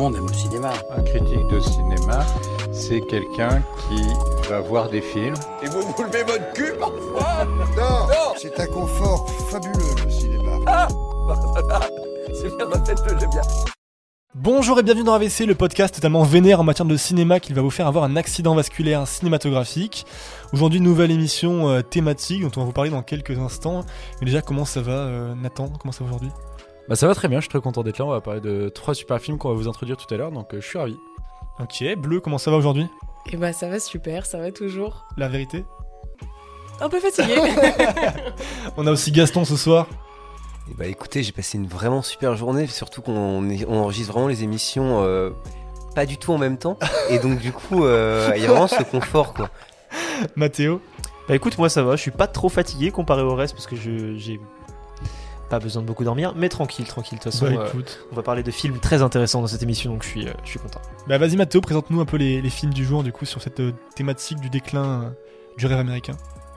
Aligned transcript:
monde 0.00 0.16
aime 0.16 0.26
le 0.28 0.32
cinéma. 0.32 0.72
Un 0.96 1.02
critique 1.02 1.46
de 1.48 1.60
cinéma, 1.60 2.24
c'est 2.72 3.02
quelqu'un 3.02 3.62
qui 3.82 4.02
va 4.48 4.60
voir 4.60 4.88
des 4.88 5.02
films. 5.02 5.34
Et 5.62 5.66
vous 5.66 5.82
vous 5.82 6.02
levez 6.02 6.22
votre 6.22 6.52
cul 6.54 6.72
parfois 6.78 7.44
Non, 7.76 8.32
c'est 8.38 8.58
un 8.58 8.66
confort 8.66 9.28
fabuleux 9.50 9.94
le 10.02 10.10
cinéma. 10.10 10.52
Ah 10.66 10.88
C'est 12.32 12.56
bien, 12.56 12.66
ma 12.66 12.78
tête, 12.78 12.98
j'aime 13.06 13.28
bien. 13.30 13.42
Bonjour 14.34 14.78
et 14.78 14.82
bienvenue 14.82 15.04
dans 15.04 15.12
AVC, 15.12 15.40
le 15.40 15.54
podcast 15.54 15.96
totalement 15.96 16.22
vénère 16.22 16.60
en 16.60 16.64
matière 16.64 16.86
de 16.86 16.96
cinéma 16.96 17.38
qui 17.38 17.52
va 17.52 17.60
vous 17.60 17.70
faire 17.70 17.86
avoir 17.86 18.04
un 18.04 18.16
accident 18.16 18.54
vasculaire 18.54 19.06
cinématographique. 19.06 20.06
Aujourd'hui, 20.54 20.80
nouvelle 20.80 21.10
émission 21.10 21.68
euh, 21.68 21.82
thématique 21.82 22.40
dont 22.42 22.50
on 22.56 22.60
va 22.60 22.66
vous 22.66 22.72
parler 22.72 22.90
dans 22.90 23.02
quelques 23.02 23.38
instants. 23.38 23.84
Mais 24.20 24.26
déjà, 24.26 24.40
comment 24.40 24.64
ça 24.64 24.80
va, 24.80 24.92
euh, 24.92 25.34
Nathan? 25.34 25.68
Comment 25.78 25.92
ça 25.92 26.04
va 26.04 26.10
aujourd'hui? 26.10 26.30
Bah 26.90 26.96
ça 26.96 27.06
va 27.06 27.14
très 27.14 27.28
bien, 27.28 27.38
je 27.38 27.42
suis 27.42 27.48
très 27.50 27.60
content 27.60 27.84
d'être 27.84 27.98
là. 28.00 28.04
On 28.04 28.10
va 28.10 28.20
parler 28.20 28.40
de 28.40 28.68
trois 28.68 28.94
super 28.94 29.20
films 29.20 29.38
qu'on 29.38 29.50
va 29.50 29.54
vous 29.54 29.68
introduire 29.68 29.96
tout 29.96 30.12
à 30.12 30.16
l'heure, 30.16 30.32
donc 30.32 30.52
euh, 30.52 30.60
je 30.60 30.66
suis 30.66 30.76
ravi. 30.76 30.98
Ok, 31.60 31.84
Bleu, 31.96 32.18
comment 32.18 32.36
ça 32.36 32.50
va 32.50 32.56
aujourd'hui? 32.56 32.88
Et 33.30 33.36
bah 33.36 33.52
ça 33.52 33.68
va 33.68 33.78
super, 33.78 34.26
ça 34.26 34.38
va 34.40 34.50
toujours. 34.50 35.06
La 35.16 35.28
vérité? 35.28 35.64
Un 36.80 36.88
peu 36.88 36.98
fatigué. 36.98 37.36
On 38.76 38.88
a 38.88 38.90
aussi 38.90 39.12
Gaston 39.12 39.44
ce 39.44 39.56
soir. 39.56 39.86
Eh 40.68 40.74
bah 40.74 40.86
écoutez, 40.86 41.22
j'ai 41.22 41.30
passé 41.30 41.58
une 41.58 41.68
vraiment 41.68 42.02
super 42.02 42.34
journée, 42.34 42.66
surtout 42.66 43.02
qu'on 43.02 43.40
on 43.68 43.78
enregistre 43.78 44.12
vraiment 44.12 44.26
les 44.26 44.42
émissions 44.42 45.04
euh, 45.04 45.30
pas 45.94 46.06
du 46.06 46.18
tout 46.18 46.32
en 46.32 46.38
même 46.38 46.58
temps. 46.58 46.76
Et 47.08 47.20
donc 47.20 47.38
du 47.38 47.52
coup, 47.52 47.84
euh, 47.84 48.32
il 48.34 48.42
y 48.42 48.46
a 48.46 48.48
vraiment 48.48 48.66
ce 48.66 48.82
confort 48.82 49.32
quoi. 49.34 49.48
Mathéo? 50.34 50.80
Bah 51.28 51.36
écoute, 51.36 51.56
moi 51.56 51.68
ça 51.68 51.84
va, 51.84 51.94
je 51.94 52.02
suis 52.02 52.10
pas 52.10 52.26
trop 52.26 52.48
fatigué 52.48 52.90
comparé 52.90 53.22
au 53.22 53.36
reste 53.36 53.54
parce 53.54 53.68
que 53.68 53.76
je 53.76 54.16
j'ai 54.16 54.40
pas 55.50 55.58
besoin 55.58 55.82
de 55.82 55.86
beaucoup 55.86 56.04
dormir, 56.04 56.32
mais 56.36 56.48
tranquille, 56.48 56.86
tranquille. 56.86 57.18
De 57.18 57.22
toute 57.24 57.32
façon, 57.32 57.52
Bah 57.54 57.66
euh, 57.74 57.82
on 58.12 58.16
va 58.16 58.22
parler 58.22 58.42
de 58.42 58.50
films 58.50 58.78
très 58.78 59.02
intéressants 59.02 59.42
dans 59.42 59.46
cette 59.48 59.62
émission, 59.62 59.92
donc 59.92 60.02
je 60.04 60.08
suis, 60.08 60.26
euh, 60.26 60.32
je 60.44 60.50
suis 60.50 60.58
content. 60.58 60.80
Bah 61.08 61.18
vas-y 61.18 61.36
Mathéo, 61.36 61.60
présente-nous 61.60 62.00
un 62.00 62.04
peu 62.06 62.16
les, 62.16 62.40
les 62.40 62.50
films 62.50 62.72
du 62.72 62.84
jour 62.84 63.02
du 63.02 63.12
coup 63.12 63.24
sur 63.26 63.42
cette 63.42 63.60
euh, 63.60 63.72
thématique 63.94 64.40
du 64.40 64.48
déclin 64.48 65.12
du 65.58 65.66
rêve 65.66 65.78
américain. 65.78 66.14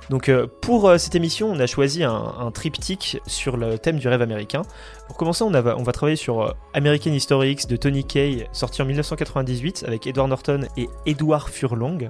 Donc 0.10 0.30
pour 0.62 0.92
cette 0.98 1.16
émission, 1.16 1.50
on 1.50 1.60
a 1.62 1.66
choisi 1.66 2.04
un, 2.04 2.12
un 2.14 2.52
triptyque 2.52 3.22
sur 3.26 3.56
le 3.56 3.80
thème 3.80 4.00
du 4.00 4.08
rêve 4.10 4.22
américain. 4.22 4.64
Pour 5.08 5.16
commencer, 5.16 5.44
on, 5.46 5.54
a- 5.54 5.76
on 5.76 5.84
va 5.84 5.92
travailler 5.94 6.18
sur 6.18 6.54
American 6.74 7.12
History 7.12 7.52
X 7.52 7.68
de 7.68 7.78
Tony 7.78 8.04
Kaye, 8.04 8.48
sorti 8.52 8.82
en 8.82 8.86
1998 8.86 9.86
avec 9.88 10.06
Edward 10.06 10.28
Norton 10.30 10.68
et 10.76 10.90
Edward 11.06 11.48
Furlong. 11.50 12.10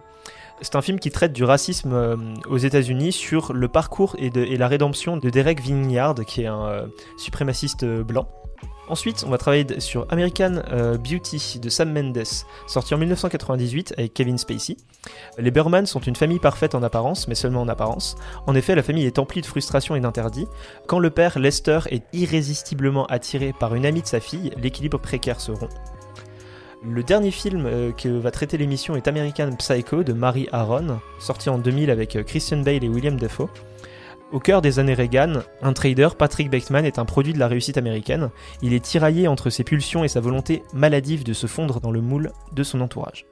C'est 0.63 0.77
un 0.77 0.81
film 0.81 0.97
qui 0.97 1.11
traite 1.11 1.33
du 1.33 1.43
racisme 1.43 1.91
euh, 1.93 2.15
aux 2.49 2.57
États-Unis 2.57 3.11
sur 3.11 3.51
le 3.51 3.67
parcours 3.67 4.15
et, 4.17 4.29
la 4.29 4.67
rédemption 4.69 5.17
de 5.17 5.29
Derek 5.29 5.59
Vinyard, 5.59 6.15
qui 6.25 6.43
est 6.43 6.47
un 6.47 6.65
euh, 6.65 6.87
suprémaciste 7.17 7.83
euh, 7.83 8.01
blanc. 8.01 8.29
Ensuite, 8.87 9.25
on 9.27 9.29
va 9.29 9.37
travailler 9.37 9.79
sur 9.79 10.05
American 10.09 10.61
Beauty 10.99 11.59
de 11.59 11.69
Sam 11.69 11.93
Mendes, 11.93 12.23
sorti 12.67 12.93
en 12.93 12.97
1998 12.97 13.93
avec 13.97 14.13
Kevin 14.13 14.37
Spacey. 14.37 14.75
Les 15.37 15.51
Berman 15.51 15.85
sont 15.85 16.01
une 16.01 16.17
famille 16.17 16.39
parfaite 16.39 16.75
en 16.75 16.83
apparence, 16.83 17.29
mais 17.29 17.35
seulement 17.35 17.61
en 17.61 17.69
apparence. 17.69 18.15
En 18.45 18.55
effet, 18.55 18.75
la 18.75 18.83
famille 18.83 19.05
est 19.05 19.19
emplie 19.19 19.41
de 19.41 19.45
frustrations 19.45 19.95
et 19.95 20.01
d'interdits. 20.01 20.47
Quand 20.85 20.99
le 20.99 21.09
père, 21.09 21.39
Lester, 21.39 21.79
est 21.91 22.03
irrésistiblement 22.11 23.05
attiré 23.05 23.53
par 23.57 23.73
une 23.73 23.85
amie 23.85 24.01
de 24.01 24.07
sa 24.07 24.19
fille, 24.19 24.51
l'équilibre 24.57 24.99
précaire 24.99 25.39
se 25.39 25.53
rompt. 25.53 25.92
Le 26.85 27.01
dernier 27.03 27.31
film 27.31 27.65
euh, 27.65 27.91
que 27.93 28.09
va 28.09 28.31
traiter 28.31 28.57
l'émission 28.57 28.95
est 28.95 29.07
American 29.07 29.55
Psycho 29.57 30.03
de 30.03 30.11
Mary 30.13 30.49
Aaron, 30.51 30.99
sorti 31.19 31.49
en 31.49 31.57
2000 31.57 31.89
avec 31.89 32.15
euh, 32.15 32.23
Christian 32.23 32.57
Bale 32.57 32.83
et 32.83 32.89
William 32.89 33.17
Dafoe. 33.17 33.49
Au 34.33 34.39
cœur 34.39 34.61
des 34.61 34.79
années 34.79 34.93
Reagan, 34.95 35.41
un 35.61 35.73
trader, 35.73 36.09
Patrick 36.17 36.49
Bateman, 36.49 36.85
est 36.85 36.99
un 36.99 37.05
produit 37.05 37.33
de 37.33 37.39
la 37.39 37.47
réussite 37.47 37.77
américaine. 37.77 38.31
Il 38.61 38.73
est 38.73 38.83
tiraillé 38.83 39.27
entre 39.27 39.49
ses 39.49 39.63
pulsions 39.63 40.03
et 40.03 40.07
sa 40.07 40.19
volonté 40.19 40.63
maladive 40.73 41.23
de 41.23 41.33
se 41.33 41.47
fondre 41.47 41.79
dans 41.79 41.91
le 41.91 42.01
moule 42.01 42.31
de 42.51 42.63
son 42.63 42.81
entourage. 42.81 43.25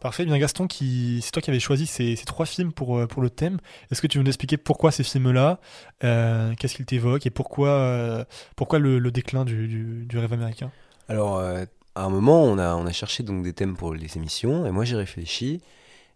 Parfait, 0.00 0.24
bien 0.24 0.36
Gaston, 0.38 0.66
qui... 0.66 1.20
c'est 1.22 1.30
toi 1.30 1.42
qui 1.42 1.50
avais 1.50 1.60
choisi 1.60 1.86
ces, 1.86 2.16
ces 2.16 2.24
trois 2.24 2.46
films 2.46 2.72
pour, 2.72 2.98
euh, 2.98 3.06
pour 3.06 3.22
le 3.22 3.30
thème. 3.30 3.58
Est-ce 3.92 4.02
que 4.02 4.08
tu 4.08 4.18
veux 4.18 4.24
nous 4.24 4.30
expliquer 4.30 4.56
pourquoi 4.56 4.90
ces 4.90 5.04
films-là, 5.04 5.60
euh, 6.02 6.54
qu'est-ce 6.58 6.74
qu'ils 6.74 6.86
t'évoquent 6.86 7.26
et 7.26 7.30
pourquoi, 7.30 7.68
euh, 7.68 8.24
pourquoi 8.56 8.80
le, 8.80 8.98
le 8.98 9.10
déclin 9.12 9.44
du, 9.44 9.68
du- 9.68 10.04
du 10.06 10.18
rêve 10.18 10.32
américain? 10.32 10.72
Alors 11.08 11.38
euh, 11.38 11.66
à 11.94 12.04
un 12.04 12.10
moment, 12.10 12.42
on 12.44 12.58
a 12.58 12.74
on 12.76 12.86
a 12.86 12.92
cherché 12.92 13.22
donc 13.22 13.42
des 13.42 13.52
thèmes 13.52 13.76
pour 13.76 13.94
les 13.94 14.16
émissions 14.16 14.66
et 14.66 14.70
moi 14.70 14.84
j'ai 14.84 14.96
réfléchi 14.96 15.60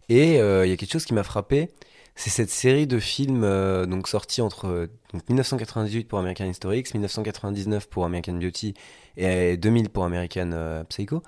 et 0.09 0.39
euh, 0.41 0.65
il 0.65 0.69
y 0.69 0.73
a 0.73 0.77
quelque 0.77 0.91
chose 0.93 1.05
qui 1.05 1.13
m'a 1.13 1.23
frappé. 1.23 1.69
C'est 2.15 2.31
cette 2.31 2.49
série 2.49 2.87
de 2.87 2.99
films 2.99 3.43
euh, 3.43 3.85
donc 3.85 4.07
sortis 4.07 4.41
entre 4.41 4.67
euh, 4.67 4.87
donc 5.13 5.27
1998 5.29 6.05
pour 6.07 6.19
American 6.19 6.45
History 6.45 6.79
X, 6.79 6.93
1999 6.95 7.89
pour 7.89 8.05
American 8.05 8.33
Beauty 8.35 8.73
et 9.17 9.57
2000 9.57 9.89
pour 9.89 10.03
American 10.05 10.51
euh, 10.53 10.83
Psycho. 10.85 11.23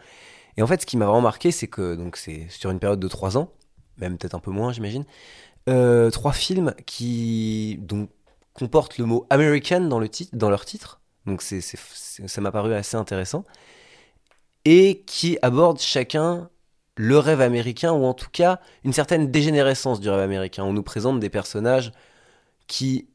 Et 0.57 0.61
en 0.63 0.67
fait, 0.67 0.81
ce 0.81 0.85
qui 0.85 0.97
m'a 0.97 1.05
vraiment 1.05 1.21
marqué, 1.21 1.51
c'est 1.51 1.67
que 1.67 1.95
donc 1.95 2.17
c'est 2.17 2.47
sur 2.49 2.71
une 2.71 2.79
période 2.79 2.99
de 2.99 3.07
trois 3.07 3.37
ans, 3.37 3.51
même 3.97 4.17
peut-être 4.17 4.35
un 4.35 4.39
peu 4.39 4.51
moins, 4.51 4.73
j'imagine, 4.73 5.05
euh, 5.69 6.09
trois 6.11 6.33
films 6.33 6.73
qui 6.85 7.77
donc 7.81 8.09
comportent 8.53 8.97
le 8.97 9.05
mot 9.05 9.25
American 9.29 9.81
dans 9.81 9.99
le 9.99 10.09
titre, 10.09 10.35
dans 10.35 10.49
leur 10.49 10.65
titre. 10.65 11.01
Donc 11.25 11.41
c'est- 11.41 11.61
ça 11.61 12.41
m'a 12.41 12.51
paru 12.51 12.73
assez 12.73 12.97
intéressant 12.97 13.45
et 14.69 15.01
qui 15.07 15.39
abordent 15.41 15.81
chacun 15.81 16.47
le 16.95 17.17
rêve 17.17 17.41
américain 17.41 17.91
ou 17.91 18.05
en 18.05 18.13
tout 18.13 18.29
cas 18.31 18.59
une 18.83 18.93
certaine 18.93 19.31
dégénérescence 19.31 19.99
du 19.99 20.11
rêve 20.11 20.19
américain. 20.19 20.63
On 20.63 20.73
nous 20.73 20.83
présente 20.83 21.19
des 21.19 21.31
personnages 21.31 21.91
qui 22.67 23.07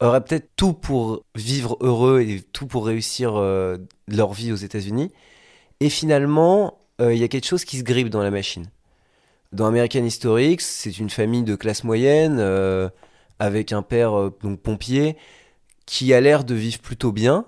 auraient 0.00 0.24
peut-être 0.24 0.50
tout 0.56 0.72
pour 0.72 1.24
vivre 1.36 1.76
heureux 1.80 2.22
et 2.22 2.40
tout 2.40 2.66
pour 2.66 2.84
réussir 2.84 3.36
euh, 3.36 3.76
leur 4.08 4.32
vie 4.32 4.50
aux 4.50 4.56
États-Unis 4.56 5.12
et 5.78 5.88
finalement, 5.88 6.80
euh, 7.00 7.14
il 7.14 7.20
y 7.20 7.24
a 7.24 7.28
quelque 7.28 7.46
chose 7.46 7.64
qui 7.64 7.78
se 7.78 7.84
grippe 7.84 8.10
dans 8.10 8.22
la 8.24 8.32
machine. 8.32 8.66
Dans 9.52 9.66
American 9.66 10.02
History 10.02 10.56
c'est 10.58 10.98
une 10.98 11.10
famille 11.10 11.44
de 11.44 11.54
classe 11.54 11.84
moyenne, 11.84 12.38
euh, 12.40 12.88
avec 13.38 13.72
un 13.72 13.82
père 13.82 14.32
donc 14.42 14.58
pompier, 14.58 15.16
qui 15.86 16.12
a 16.12 16.20
l'air 16.20 16.42
de 16.42 16.56
vivre 16.56 16.80
plutôt 16.80 17.12
bien. 17.12 17.46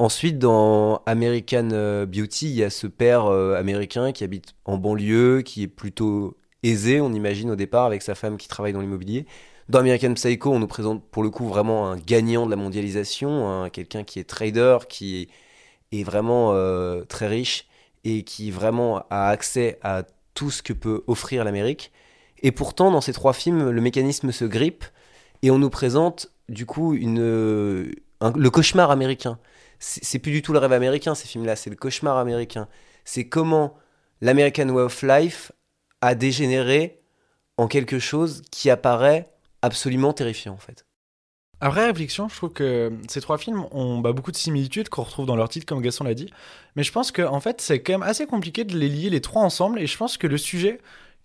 Ensuite, 0.00 0.38
dans 0.38 1.02
American 1.06 1.68
euh, 1.72 2.04
Beauty, 2.04 2.46
il 2.50 2.56
y 2.56 2.64
a 2.64 2.70
ce 2.70 2.86
père 2.86 3.26
euh, 3.26 3.54
américain 3.56 4.12
qui 4.12 4.24
habite 4.24 4.54
en 4.64 4.76
banlieue, 4.76 5.42
qui 5.42 5.62
est 5.62 5.68
plutôt 5.68 6.36
aisé, 6.64 7.00
on 7.00 7.12
imagine 7.12 7.50
au 7.50 7.56
départ, 7.56 7.84
avec 7.84 8.02
sa 8.02 8.14
femme 8.14 8.36
qui 8.36 8.48
travaille 8.48 8.72
dans 8.72 8.80
l'immobilier. 8.80 9.26
Dans 9.68 9.78
American 9.78 10.12
Psycho, 10.14 10.52
on 10.52 10.58
nous 10.58 10.66
présente 10.66 11.04
pour 11.10 11.22
le 11.22 11.30
coup 11.30 11.46
vraiment 11.46 11.88
un 11.90 11.96
gagnant 11.96 12.44
de 12.44 12.50
la 12.50 12.56
mondialisation, 12.56 13.70
quelqu'un 13.70 14.02
qui 14.04 14.18
est 14.18 14.24
trader, 14.24 14.78
qui 14.88 15.28
est 15.92 16.04
vraiment 16.04 16.52
euh, 16.54 17.04
très 17.04 17.28
riche 17.28 17.66
et 18.04 18.24
qui 18.24 18.50
vraiment 18.50 19.04
a 19.10 19.28
accès 19.28 19.78
à 19.82 20.02
tout 20.34 20.50
ce 20.50 20.62
que 20.62 20.72
peut 20.72 21.04
offrir 21.06 21.44
l'Amérique. 21.44 21.92
Et 22.42 22.52
pourtant, 22.52 22.90
dans 22.90 23.00
ces 23.00 23.12
trois 23.12 23.32
films, 23.32 23.70
le 23.70 23.80
mécanisme 23.80 24.32
se 24.32 24.44
grippe 24.44 24.84
et 25.42 25.50
on 25.50 25.58
nous 25.58 25.70
présente 25.70 26.30
du 26.48 26.66
coup 26.66 26.94
une, 26.94 27.90
un- 28.20 28.32
le 28.36 28.50
cauchemar 28.50 28.90
américain. 28.90 29.38
C'est 29.86 30.18
plus 30.18 30.32
du 30.32 30.40
tout 30.40 30.52
le 30.52 30.58
rêve 30.58 30.72
américain, 30.72 31.14
ces 31.14 31.28
films-là, 31.28 31.56
c'est 31.56 31.68
le 31.68 31.76
cauchemar 31.76 32.16
américain. 32.16 32.68
C'est 33.04 33.28
comment 33.28 33.76
l'American 34.22 34.68
Way 34.70 34.82
of 34.82 35.02
Life 35.02 35.52
a 36.00 36.14
dégénéré 36.14 37.02
en 37.58 37.68
quelque 37.68 37.98
chose 37.98 38.42
qui 38.50 38.70
apparaît 38.70 39.30
absolument 39.60 40.14
terrifiant 40.14 40.54
en 40.54 40.58
fait. 40.58 40.86
Après 41.60 41.86
réflexion, 41.86 42.28
je 42.28 42.36
trouve 42.36 42.52
que 42.52 42.92
ces 43.08 43.20
trois 43.20 43.38
films 43.38 43.66
ont 43.70 43.98
bah, 43.98 44.12
beaucoup 44.12 44.32
de 44.32 44.36
similitudes 44.36 44.88
qu'on 44.88 45.02
retrouve 45.02 45.26
dans 45.26 45.36
leur 45.36 45.48
titre, 45.48 45.66
comme 45.66 45.80
Gaston 45.80 46.04
l'a 46.04 46.14
dit. 46.14 46.30
Mais 46.76 46.82
je 46.82 46.92
pense 46.92 47.12
que 47.12 47.22
en 47.22 47.40
fait, 47.40 47.60
c'est 47.60 47.80
quand 47.80 47.92
même 47.92 48.02
assez 48.02 48.26
compliqué 48.26 48.64
de 48.64 48.76
les 48.76 48.88
lier 48.88 49.10
les 49.10 49.20
trois 49.20 49.42
ensemble. 49.42 49.78
Et 49.78 49.86
je 49.86 49.96
pense 49.96 50.16
que 50.16 50.26
le 50.26 50.36
sujet 50.36 50.80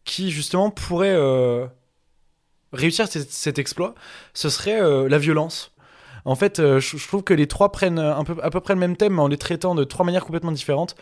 qui 0.05 0.31
justement 0.31 0.69
pourrait 0.69 1.15
euh, 1.15 1.65
réussir 2.71 3.07
cet, 3.07 3.31
cet 3.31 3.59
exploit, 3.59 3.95
ce 4.33 4.49
serait 4.49 4.81
euh, 4.81 5.09
la 5.09 5.17
violence. 5.17 5.73
En 6.25 6.35
fait, 6.35 6.59
euh, 6.59 6.79
je, 6.79 7.07
trouve 7.07 7.23
que 7.23 7.33
les 7.33 7.47
trois 7.47 7.71
prennent 7.71 7.99
un 7.99 8.23
peu, 8.23 8.35
à 8.41 8.49
peu 8.49 8.59
près 8.59 8.73
le 8.73 8.79
même 8.79 8.95
thème, 8.97 9.13
mais 9.13 9.21
en 9.21 9.27
les 9.27 9.37
traitant 9.37 9.75
de 9.75 9.83
trois 9.83 10.05
manières 10.05 10.25
complètement 10.25 10.51
différentes. 10.51 10.95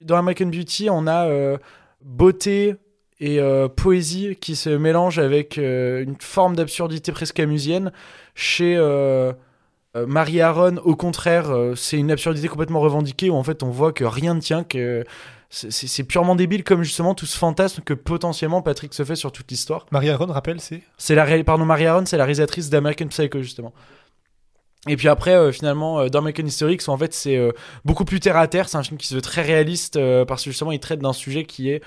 Dans 0.00 0.16
American 0.16 0.46
Beauty, 0.46 0.88
on 0.90 1.06
a 1.06 1.26
euh, 1.26 1.58
beauté 2.02 2.76
et 3.20 3.38
euh, 3.38 3.68
poésie 3.68 4.36
qui 4.40 4.56
se 4.56 4.70
mélangent 4.70 5.18
avec 5.18 5.58
euh, 5.58 6.02
une 6.02 6.16
forme 6.20 6.56
d'absurdité 6.56 7.12
presque 7.12 7.38
amusienne. 7.38 7.92
Chez 8.34 8.76
euh, 8.76 9.32
euh, 9.96 10.06
Marie 10.06 10.40
Aaron, 10.40 10.78
au 10.84 10.96
contraire, 10.96 11.50
euh, 11.50 11.74
c'est 11.74 11.98
une 11.98 12.10
absurdité 12.10 12.48
complètement 12.48 12.80
revendiquée 12.80 13.28
où 13.28 13.34
en 13.34 13.42
fait 13.42 13.62
on 13.62 13.70
voit 13.70 13.92
que 13.92 14.04
rien 14.04 14.34
ne 14.34 14.40
tient, 14.40 14.64
que 14.64 15.04
c'est- 15.50 16.04
purement 16.04 16.36
débile 16.36 16.64
comme 16.64 16.82
justement 16.82 17.14
tout 17.14 17.26
ce 17.26 17.36
fantasme 17.36 17.82
que 17.82 17.92
potentiellement 17.92 18.62
Patrick 18.62 18.94
se 18.94 19.04
fait 19.04 19.16
sur 19.16 19.32
toute 19.32 19.50
l'histoire. 19.50 19.84
Marie 19.90 20.08
Aaron, 20.08 20.26
rappelle, 20.26 20.60
c'est? 20.60 20.80
C'est 20.96 21.14
la 21.14 21.44
pardon 21.44 21.66
Marie 21.66 21.86
Aaron, 21.86 22.06
c'est 22.06 22.16
la 22.16 22.24
réalisatrice 22.24 22.70
d'American 22.70 23.08
Psycho 23.08 23.42
justement. 23.42 23.74
Et 24.88 24.96
puis 24.96 25.08
après, 25.08 25.34
euh, 25.34 25.52
finalement, 25.52 26.00
euh, 26.00 26.08
dans 26.08 26.20
American 26.20 26.44
History 26.44 26.78
en 26.86 26.96
fait, 26.96 27.12
c'est 27.12 27.36
euh, 27.36 27.52
beaucoup 27.84 28.04
plus 28.04 28.20
terre 28.20 28.36
à 28.36 28.48
terre. 28.48 28.68
C'est 28.68 28.78
un 28.78 28.82
film 28.82 28.96
qui 28.96 29.06
se 29.06 29.14
veut 29.14 29.20
très 29.20 29.42
réaliste 29.42 29.98
parce 30.26 30.44
que 30.44 30.50
justement, 30.50 30.72
il 30.72 30.80
traite 30.80 31.00
d'un 31.00 31.12
sujet 31.12 31.44
qui 31.44 31.70
est 31.70 31.82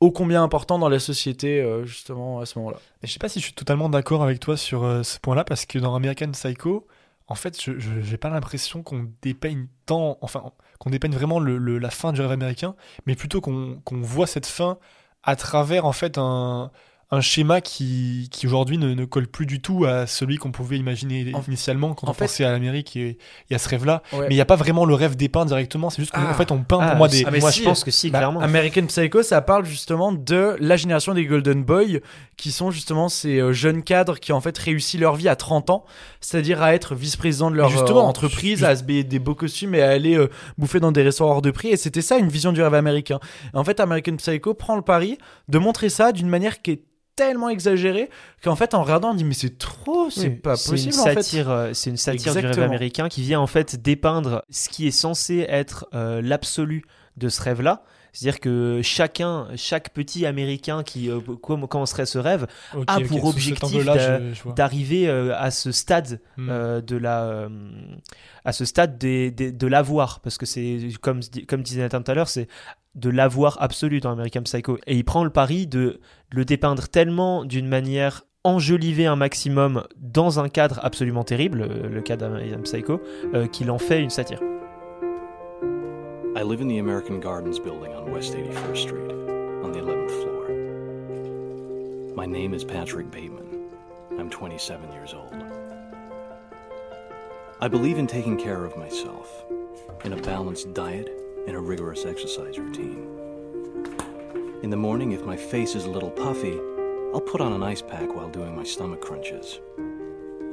ô 0.00 0.10
combien 0.10 0.42
important 0.42 0.78
dans 0.78 0.88
la 0.88 1.00
société, 1.00 1.66
justement, 1.84 2.40
à 2.40 2.46
ce 2.46 2.58
moment-là. 2.58 2.78
Et 3.02 3.06
je 3.06 3.12
sais 3.12 3.18
pas 3.18 3.28
si 3.28 3.40
je 3.40 3.44
suis 3.44 3.54
totalement 3.54 3.88
d'accord 3.88 4.22
avec 4.22 4.38
toi 4.38 4.56
sur 4.56 4.82
ce 5.04 5.18
point-là, 5.18 5.42
parce 5.42 5.66
que 5.66 5.78
dans 5.78 5.94
American 5.94 6.30
Psycho, 6.30 6.86
en 7.26 7.34
fait, 7.34 7.60
je 7.60 7.72
j'ai 7.78 8.16
pas 8.16 8.30
l'impression 8.30 8.84
qu'on 8.84 9.10
dépeigne 9.22 9.66
tant, 9.86 10.16
enfin, 10.20 10.52
qu'on 10.78 10.90
dépeigne 10.90 11.12
vraiment 11.12 11.40
la 11.40 11.90
fin 11.90 12.12
du 12.12 12.20
rêve 12.20 12.30
américain, 12.30 12.76
mais 13.06 13.16
plutôt 13.16 13.40
qu'on 13.40 13.80
qu'on 13.84 14.00
voit 14.00 14.28
cette 14.28 14.46
fin 14.46 14.78
à 15.24 15.34
travers 15.34 15.84
en 15.84 15.92
fait 15.92 16.16
un, 16.16 16.70
un 17.10 17.22
schéma 17.22 17.62
qui, 17.62 18.28
qui 18.30 18.46
aujourd'hui 18.46 18.76
ne, 18.76 18.92
ne 18.92 19.04
colle 19.06 19.26
plus 19.28 19.46
du 19.46 19.62
tout 19.62 19.86
à 19.86 20.06
celui 20.06 20.36
qu'on 20.36 20.50
pouvait 20.50 20.76
imaginer 20.76 21.32
En- 21.34 21.42
initialement 21.48 21.94
quand 21.94 22.06
on 22.08 22.12
fait- 22.12 22.26
pensait 22.26 22.44
à 22.44 22.52
l'Amérique 22.52 22.96
et, 22.96 23.16
et 23.48 23.54
à 23.54 23.58
ce 23.58 23.66
rêve-là. 23.70 24.02
Ouais. 24.12 24.20
Mais 24.22 24.26
il 24.32 24.34
n'y 24.34 24.42
a 24.42 24.44
pas 24.44 24.56
vraiment 24.56 24.84
le 24.84 24.92
rêve 24.94 25.16
dépeint 25.16 25.46
directement, 25.46 25.88
c'est 25.88 26.02
juste 26.02 26.12
qu'en 26.12 26.20
Ah. 26.28 26.34
fait 26.34 26.50
on 26.52 26.62
peint 26.62 26.78
Ah, 26.82 26.88
pour 26.90 26.96
moi 26.98 27.08
des. 27.08 27.24
ah, 27.26 27.30
mais 27.30 27.38
moi, 27.40 27.50
si, 27.50 27.60
je 27.60 27.64
pense 27.64 27.82
que 27.82 27.90
si, 27.90 28.10
Bah, 28.10 28.18
clairement. 28.18 28.40
American 28.40 28.84
Psycho, 28.86 29.22
ça 29.22 29.40
parle 29.40 29.64
justement 29.64 30.12
de 30.12 30.56
la 30.60 30.76
génération 30.76 31.14
des 31.14 31.24
Golden 31.24 31.64
Boys, 31.64 32.00
qui 32.36 32.52
sont 32.52 32.70
justement 32.70 33.08
ces 33.08 33.38
euh, 33.40 33.52
jeunes 33.54 33.82
cadres 33.82 34.18
qui 34.20 34.32
ont 34.32 34.36
en 34.36 34.40
fait 34.42 34.56
réussi 34.58 34.98
leur 34.98 35.16
vie 35.16 35.28
à 35.30 35.34
30 35.36 35.70
ans, 35.70 35.86
c'est-à-dire 36.20 36.62
à 36.62 36.74
être 36.74 36.94
vice-président 36.94 37.50
de 37.50 37.56
leur 37.56 37.70
justement, 37.70 38.00
euh, 38.00 38.08
entreprise, 38.08 38.64
à 38.64 38.76
se 38.76 38.84
payer 38.84 39.02
des 39.02 39.18
beaux 39.18 39.34
costumes 39.34 39.74
et 39.74 39.80
à 39.80 39.88
aller 39.90 40.16
euh, 40.18 40.28
bouffer 40.58 40.78
dans 40.78 40.92
des 40.92 41.02
restaurants 41.02 41.32
hors 41.32 41.42
de 41.42 41.50
prix. 41.50 41.68
Et 41.68 41.76
c'était 41.78 42.02
ça 42.02 42.18
une 42.18 42.28
vision 42.28 42.52
du 42.52 42.60
rêve 42.62 42.74
américain. 42.74 43.18
Et 43.54 43.56
en 43.56 43.64
fait, 43.64 43.80
American 43.80 44.16
Psycho 44.16 44.52
prend 44.52 44.76
le 44.76 44.82
pari 44.82 45.16
de 45.48 45.58
montrer 45.58 45.88
ça 45.88 46.12
d'une 46.12 46.28
manière 46.28 46.60
qui 46.60 46.72
est 46.72 46.82
tellement 47.18 47.48
exagérée 47.48 48.08
qu'en 48.44 48.54
fait, 48.56 48.72
en 48.74 48.82
regardant, 48.82 49.10
on 49.10 49.14
dit 49.14 49.24
mais 49.24 49.34
c'est 49.34 49.58
trop, 49.58 50.08
c'est 50.08 50.28
Oui, 50.28 50.30
pas 50.36 50.56
c'est 50.56 50.70
possible 50.70 50.94
une 50.94 51.00
en 51.00 51.04
fait. 51.04 51.14
satire, 51.14 51.50
euh, 51.50 51.70
C'est 51.74 51.90
une 51.90 51.96
satire 51.96 52.32
du 52.32 52.38
rêve 52.38 52.46
Exactement. 52.46 52.66
américain 52.66 53.08
qui 53.08 53.22
vient 53.22 53.40
en 53.40 53.46
fait 53.48 53.76
dépeindre 53.82 54.44
ce 54.50 54.68
qui 54.68 54.86
est 54.86 54.92
censé 54.92 55.44
être 55.48 55.86
euh, 55.94 56.22
l'absolu 56.22 56.84
de 57.16 57.28
ce 57.28 57.42
rêve-là. 57.42 57.82
C'est-à-dire 58.18 58.40
que 58.40 58.80
chacun, 58.82 59.46
chaque 59.56 59.90
petit 59.90 60.26
Américain 60.26 60.82
qui 60.82 61.08
euh, 61.10 61.20
com- 61.40 61.68
commencerait 61.68 62.06
ce 62.06 62.18
rêve, 62.18 62.46
a 62.86 63.00
pour 63.00 63.24
objectif 63.26 63.84
d'arriver 64.56 65.08
euh, 65.08 65.34
à 65.38 65.50
ce 65.50 65.72
stade 65.72 66.20
Hmm. 66.36 66.48
euh, 66.50 66.80
de 66.80 66.96
la 66.96 67.48
à 68.44 68.52
ce 68.52 68.64
stade 68.64 68.98
des, 68.98 69.30
des- 69.30 69.52
de 69.52 69.66
l'avoir. 69.66 70.20
Parce 70.20 70.38
que 70.38 70.46
c'est 70.46 70.78
comme 71.00 71.20
comme 71.48 71.62
disait 71.62 71.80
Nathan 71.82 72.02
tout 72.02 72.10
à 72.10 72.14
l'heure 72.14 72.28
c'est 72.28 72.48
de 72.94 73.10
l'avoir 73.10 73.56
absolu 73.60 74.00
dans 74.00 74.10
American 74.10 74.42
Psycho. 74.42 74.78
Et 74.86 74.96
il 74.96 75.04
prend 75.04 75.22
le 75.24 75.30
pari 75.30 75.66
de 75.66 76.00
le 76.30 76.44
dépeindre 76.44 76.88
tellement 76.88 77.44
d'une 77.44 77.68
manière 77.68 78.22
enjoliver 78.44 79.06
un 79.06 79.16
maximum 79.16 79.84
dans 79.96 80.40
un 80.40 80.48
cadre 80.48 80.80
absolument 80.82 81.24
terrible 81.24 81.66
le 81.88 82.00
cadre 82.00 82.26
d'American 82.28 82.62
Psycho 82.62 83.00
euh, 83.34 83.46
qu'il 83.46 83.70
en 83.70 83.78
fait 83.78 84.00
une 84.00 84.10
satire 84.10 84.40
I 86.38 86.42
live 86.42 86.60
in 86.60 86.68
the 86.68 86.78
American 86.78 87.18
Gardens 87.18 87.58
building 87.58 87.92
on 87.94 88.12
West 88.12 88.32
81st 88.32 88.76
Street, 88.76 89.10
on 89.10 89.72
the 89.72 89.80
11th 89.80 90.22
floor. 90.22 92.14
My 92.14 92.26
name 92.26 92.54
is 92.54 92.62
Patrick 92.62 93.10
Bateman. 93.10 93.70
I'm 94.16 94.30
27 94.30 94.92
years 94.92 95.14
old. 95.14 95.34
I 97.60 97.66
believe 97.66 97.98
in 97.98 98.06
taking 98.06 98.36
care 98.36 98.64
of 98.64 98.76
myself, 98.76 99.46
in 100.04 100.12
a 100.12 100.16
balanced 100.16 100.72
diet 100.74 101.10
and 101.48 101.56
a 101.56 101.60
rigorous 101.60 102.04
exercise 102.04 102.56
routine. 102.56 103.02
In 104.62 104.70
the 104.70 104.76
morning, 104.76 105.10
if 105.10 105.24
my 105.24 105.36
face 105.36 105.74
is 105.74 105.86
a 105.86 105.90
little 105.90 106.12
puffy, 106.12 106.56
I'll 107.12 107.20
put 107.20 107.40
on 107.40 107.52
an 107.52 107.64
ice 107.64 107.82
pack 107.82 108.14
while 108.14 108.28
doing 108.28 108.54
my 108.54 108.62
stomach 108.62 109.00
crunches. 109.00 109.58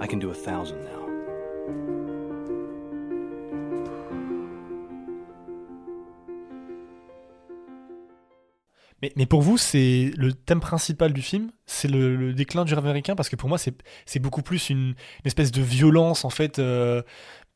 I 0.02 0.08
can 0.08 0.18
do 0.18 0.32
a 0.32 0.34
thousand 0.34 0.84
now. 0.84 2.05
Mais, 9.16 9.26
pour 9.26 9.42
vous, 9.42 9.58
c'est 9.58 10.12
le 10.18 10.34
thème 10.34 10.60
principal 10.60 11.14
du 11.14 11.22
film, 11.22 11.52
c'est 11.66 11.88
le, 11.88 12.34
déclin 12.34 12.66
du 12.66 12.74
rêve 12.74 12.86
américain, 12.86 13.16
parce 13.16 13.30
que 13.30 13.36
pour 13.36 13.50
moi, 13.50 13.58
c'est 13.58 14.20
beaucoup 14.20 14.42
plus 14.42 14.70
une, 14.70 14.96
espèce 15.26 15.52
de 15.52 15.62
violence 15.62 16.26
en 16.26 16.30
fait 16.30 16.60
euh, 16.60 17.02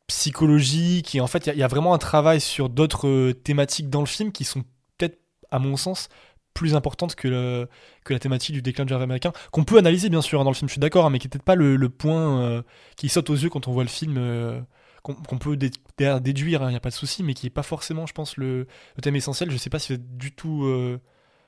psychologique. 0.07 1.17
En 1.19 1.27
fait, 1.27 1.47
il 1.47 1.57
y 1.57 1.63
a- 1.63 1.67
vraiment 1.67 1.93
un 1.93 1.97
travail 1.97 2.41
sur 2.41 2.69
d'autres 2.69 3.07
euh, 3.07 3.33
thématiques 3.33 3.89
dans 3.89 4.01
le 4.01 4.07
film 4.07 4.31
qui 4.31 4.43
sont 4.43 4.63
peut-être, 4.97 5.19
à 5.51 5.59
mon 5.59 5.77
sens, 5.77 6.09
plus 6.53 6.75
importantes 6.75 7.15
que, 7.15 7.67
que 8.03 8.13
la 8.13 8.19
thématique 8.19 8.53
du 8.53 8.61
déclin 8.61 8.85
du 8.85 8.93
rêve 8.93 9.03
américain, 9.03 9.31
qu'on 9.51 9.63
peut 9.63 9.77
analyser 9.77 10.09
bien 10.09 10.21
sûr 10.21 10.41
hein, 10.41 10.43
dans 10.43 10.49
le 10.49 10.55
film, 10.55 10.67
je 10.67 10.73
suis 10.73 10.79
d'accord, 10.79 11.05
hein, 11.05 11.09
mais 11.09 11.19
qui 11.19 11.27
n'est 11.27 11.29
peut-être 11.29 11.43
pas 11.43 11.55
le, 11.55 11.89
point 11.89 12.41
euh, 12.41 12.61
qui 12.97 13.07
saute 13.09 13.29
aux 13.29 13.35
yeux 13.35 13.49
quand 13.49 13.67
on 13.67 13.71
voit 13.71 13.83
le 13.83 13.89
film. 13.89 14.65
qu'on 15.03 15.37
peut 15.37 15.55
déduire, 15.55 16.63
il 16.63 16.69
n'y 16.69 16.75
a 16.75 16.79
pas 16.79 16.89
de 16.89 16.95
souci, 16.95 17.23
mais 17.23 17.33
qui 17.33 17.45
n'est 17.45 17.51
pas 17.51 17.63
forcément, 17.63 18.05
je 18.05 18.13
pense, 18.13 18.35
le, 18.37 18.67
le 18.95 19.01
thème 19.01 19.15
essentiel. 19.15 19.51
Je 19.51 19.57
sais 19.57 19.69
pas 19.69 19.79
si 19.79 19.93
vous 19.93 19.99
êtes 19.99 20.17
du 20.17 20.31
tout. 20.33 20.65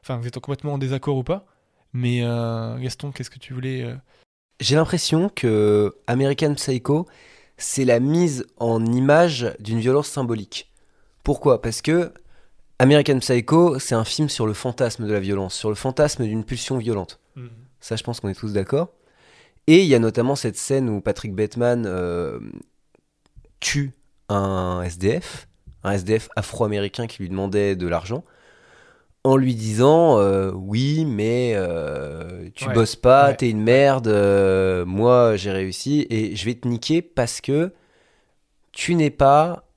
Enfin, 0.03 0.17
vous 0.17 0.27
êtes 0.27 0.39
complètement 0.39 0.73
en 0.73 0.77
désaccord 0.77 1.17
ou 1.17 1.23
pas. 1.23 1.45
Mais 1.93 2.21
euh, 2.23 2.77
Gaston, 2.77 3.11
qu'est-ce 3.11 3.29
que 3.29 3.39
tu 3.39 3.53
voulais 3.53 3.83
euh, 3.83 3.95
J'ai 4.59 4.75
l'impression 4.75 5.29
que 5.29 5.95
American 6.07 6.53
Psycho, 6.55 7.07
c'est 7.57 7.85
la 7.85 7.99
mise 7.99 8.45
en 8.57 8.85
image 8.85 9.53
d'une 9.59 9.79
violence 9.79 10.07
symbolique. 10.07 10.71
Pourquoi? 11.23 11.61
Parce 11.61 11.81
que 11.81 12.13
American 12.79 13.19
Psycho, 13.19 13.77
c'est 13.77 13.93
un 13.93 14.05
film 14.05 14.29
sur 14.29 14.47
le 14.47 14.53
fantasme 14.53 15.05
de 15.05 15.13
la 15.13 15.19
violence, 15.19 15.53
sur 15.53 15.69
le 15.69 15.75
fantasme 15.75 16.25
d'une 16.25 16.43
pulsion 16.43 16.77
violente. 16.77 17.19
Ça, 17.79 17.95
je 17.95 18.03
pense 18.03 18.19
qu'on 18.19 18.29
est 18.29 18.35
tous 18.35 18.53
d'accord. 18.53 18.89
Et 19.67 19.81
il 19.83 19.87
y 19.87 19.95
a 19.95 19.99
notamment 19.99 20.35
cette 20.35 20.57
scène 20.57 20.89
où 20.89 21.01
Patrick 21.01 21.35
Bateman 21.35 21.85
euh, 21.85 22.39
tue 23.59 23.91
un 24.29 24.81
SDF, 24.83 25.47
un 25.83 25.91
SDF 25.91 26.29
afro-américain 26.35 27.07
qui 27.07 27.21
lui 27.21 27.29
demandait 27.29 27.75
de 27.75 27.87
l'argent, 27.87 28.23
en 29.23 29.35
lui 29.37 29.55
disant 29.55 30.19
euh, 30.19 30.51
Oui, 30.51 31.05
mais 31.05 31.53
euh, 31.55 32.49
tu 32.55 32.65
Ouais, 32.65 32.73
bosses 32.73 32.95
pas, 32.95 33.29
ouais. 33.29 33.35
t'es 33.37 33.49
une 33.49 33.61
merde, 33.61 34.07
euh, 34.07 34.85
moi 34.85 35.35
j'ai 35.35 35.51
réussi 35.51 36.07
et 36.09 36.35
je 36.35 36.45
vais 36.45 36.55
te 36.55 36.67
niquer 36.67 37.01
parce 37.01 37.41
que 37.41 37.71
tu 38.71 38.95
n'es 38.95 39.09
pas 39.09 39.67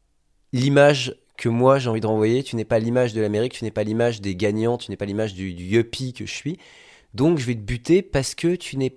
l'image 0.53 1.17
que 1.37 1.49
moi 1.49 1.79
j'ai 1.79 1.91
envie 1.91 2.01
de 2.01 2.07
renvoyer, 2.07 2.43
tu 2.43 2.57
n'es 2.57 2.65
pas 2.65 2.79
l'image 2.79 3.13
de 3.13 3.21
l'Amérique, 3.21 3.53
tu 3.55 3.65
n'es 3.65 3.71
pas 3.71 3.83
l'image 3.85 4.21
des 4.21 4.37
gagnants, 4.37 4.79
tu 4.79 4.91
n'es 4.91 4.97
pas 4.97 5.05
l'image 5.05 5.35
du, 5.35 5.53
du 5.53 5.65
yuppie 5.65 6.13
que 6.13 6.27
je 6.27 6.33
suis. 6.33 6.59
Donc 7.13 7.39
je 7.39 7.47
vais 7.47 7.55
te 7.55 7.61
buter 7.61 8.03
parce 8.03 8.35
que 8.35 8.55
tu 8.57 8.77
n'es 8.77 8.97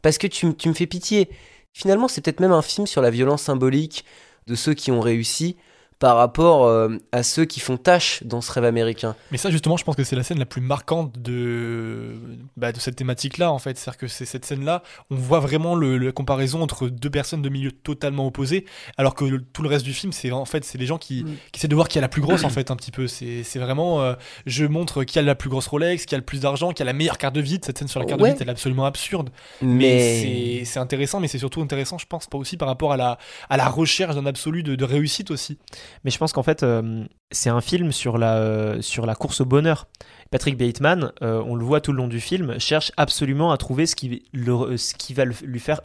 parce 0.00 0.18
que 0.18 0.26
tu, 0.26 0.54
tu 0.54 0.68
me 0.68 0.74
fais 0.74 0.86
pitié. 0.86 1.28
Finalement, 1.72 2.08
c'est 2.08 2.20
peut-être 2.20 2.40
même 2.40 2.52
un 2.52 2.62
film 2.62 2.86
sur 2.86 3.02
la 3.02 3.10
violence 3.10 3.42
symbolique 3.42 4.04
de 4.46 4.54
ceux 4.54 4.74
qui 4.74 4.90
ont 4.90 5.00
réussi 5.00 5.56
par 6.02 6.16
rapport 6.16 6.64
euh, 6.64 6.88
à 7.12 7.22
ceux 7.22 7.44
qui 7.44 7.60
font 7.60 7.76
tâche 7.76 8.24
dans 8.24 8.40
ce 8.40 8.50
rêve 8.50 8.64
américain. 8.64 9.14
Mais 9.30 9.38
ça, 9.38 9.50
justement, 9.52 9.76
je 9.76 9.84
pense 9.84 9.94
que 9.94 10.02
c'est 10.02 10.16
la 10.16 10.24
scène 10.24 10.40
la 10.40 10.46
plus 10.46 10.60
marquante 10.60 11.16
de, 11.16 12.16
bah, 12.56 12.72
de 12.72 12.80
cette 12.80 12.96
thématique-là, 12.96 13.52
en 13.52 13.60
fait. 13.60 13.78
C'est-à-dire 13.78 13.98
que 13.98 14.08
c'est 14.08 14.24
cette 14.24 14.44
scène-là, 14.44 14.82
on 15.10 15.14
voit 15.14 15.38
vraiment 15.38 15.76
le, 15.76 15.98
la 15.98 16.10
comparaison 16.10 16.60
entre 16.60 16.88
deux 16.88 17.08
personnes 17.08 17.40
de 17.40 17.48
milieux 17.48 17.70
totalement 17.70 18.26
opposés, 18.26 18.64
alors 18.96 19.14
que 19.14 19.24
le- 19.24 19.40
tout 19.40 19.62
le 19.62 19.68
reste 19.68 19.84
du 19.84 19.92
film, 19.94 20.10
c'est 20.10 20.32
en 20.32 20.44
fait, 20.44 20.64
c'est 20.64 20.76
les 20.76 20.86
gens 20.86 20.98
qui, 20.98 21.22
Mm. 21.22 21.36
qui 21.52 21.58
essaient 21.60 21.68
de 21.68 21.74
voir 21.76 21.86
qui 21.86 21.98
a 21.98 22.00
la 22.00 22.08
plus 22.08 22.20
grosse, 22.20 22.42
en 22.42 22.50
fait, 22.50 22.72
un 22.72 22.76
petit 22.76 22.90
peu. 22.90 23.06
C'est 23.06 23.44
vraiment, 23.60 24.02
euh, 24.02 24.14
je 24.44 24.64
montre 24.64 25.04
qui 25.04 25.20
a 25.20 25.22
la 25.22 25.36
plus 25.36 25.50
grosse 25.50 25.68
Rolex, 25.68 26.04
qui 26.04 26.16
a 26.16 26.18
le 26.18 26.24
plus 26.24 26.40
d'argent, 26.40 26.72
qui 26.72 26.82
a 26.82 26.84
la 26.84 26.94
meilleure 26.94 27.16
carte 27.16 27.36
de 27.36 27.40
visite. 27.40 27.64
Cette 27.64 27.78
scène 27.78 27.86
sur 27.86 28.00
la 28.00 28.06
carte 28.06 28.20
Ouais. 28.20 28.30
de 28.30 28.32
visite, 28.34 28.42
elle 28.42 28.48
est 28.48 28.50
absolument 28.58 28.86
absurde. 28.86 29.30
Mais, 29.60 29.68
Mais, 29.76 30.20
c'est- 30.62 30.72
c'est 30.72 30.78
intéressant, 30.80 31.20
mais 31.20 31.28
c'est 31.28 31.38
surtout 31.38 31.62
intéressant, 31.62 31.96
je 31.96 32.06
pense, 32.06 32.26
pas 32.26 32.38
aussi 32.38 32.56
par 32.56 32.66
rapport 32.66 32.92
à 32.92 32.96
la, 32.96 33.18
à 33.48 33.56
la 33.56 33.68
recherche 33.68 34.16
d'un 34.16 34.26
absolu 34.26 34.64
de, 34.64 34.74
de 34.74 34.84
réussite 34.84 35.30
aussi. 35.30 35.58
Mais 36.04 36.10
je 36.10 36.18
pense 36.18 36.32
qu'en 36.32 36.42
fait, 36.42 36.62
euh, 36.62 37.04
c'est 37.30 37.50
un 37.50 37.60
film 37.60 37.92
sur 37.92 38.18
la, 38.18 38.36
euh, 38.36 38.80
sur 38.82 39.06
la 39.06 39.14
course 39.14 39.40
au 39.40 39.44
bonheur. 39.44 39.86
Patrick 40.30 40.56
Bateman, 40.56 41.12
euh, 41.22 41.42
on 41.46 41.54
le 41.54 41.64
voit 41.64 41.80
tout 41.80 41.92
le 41.92 41.98
long 41.98 42.08
du 42.08 42.20
film, 42.20 42.58
cherche 42.58 42.92
absolument 42.96 43.52
à 43.52 43.56
trouver 43.56 43.86
ce 43.86 43.94
qui, 43.96 44.24
le- 44.32 44.76
ce 44.76 44.94
qui 44.94 45.14
va 45.14 45.24
le- 45.24 45.34
lui 45.44 45.60
faire, 45.60 45.80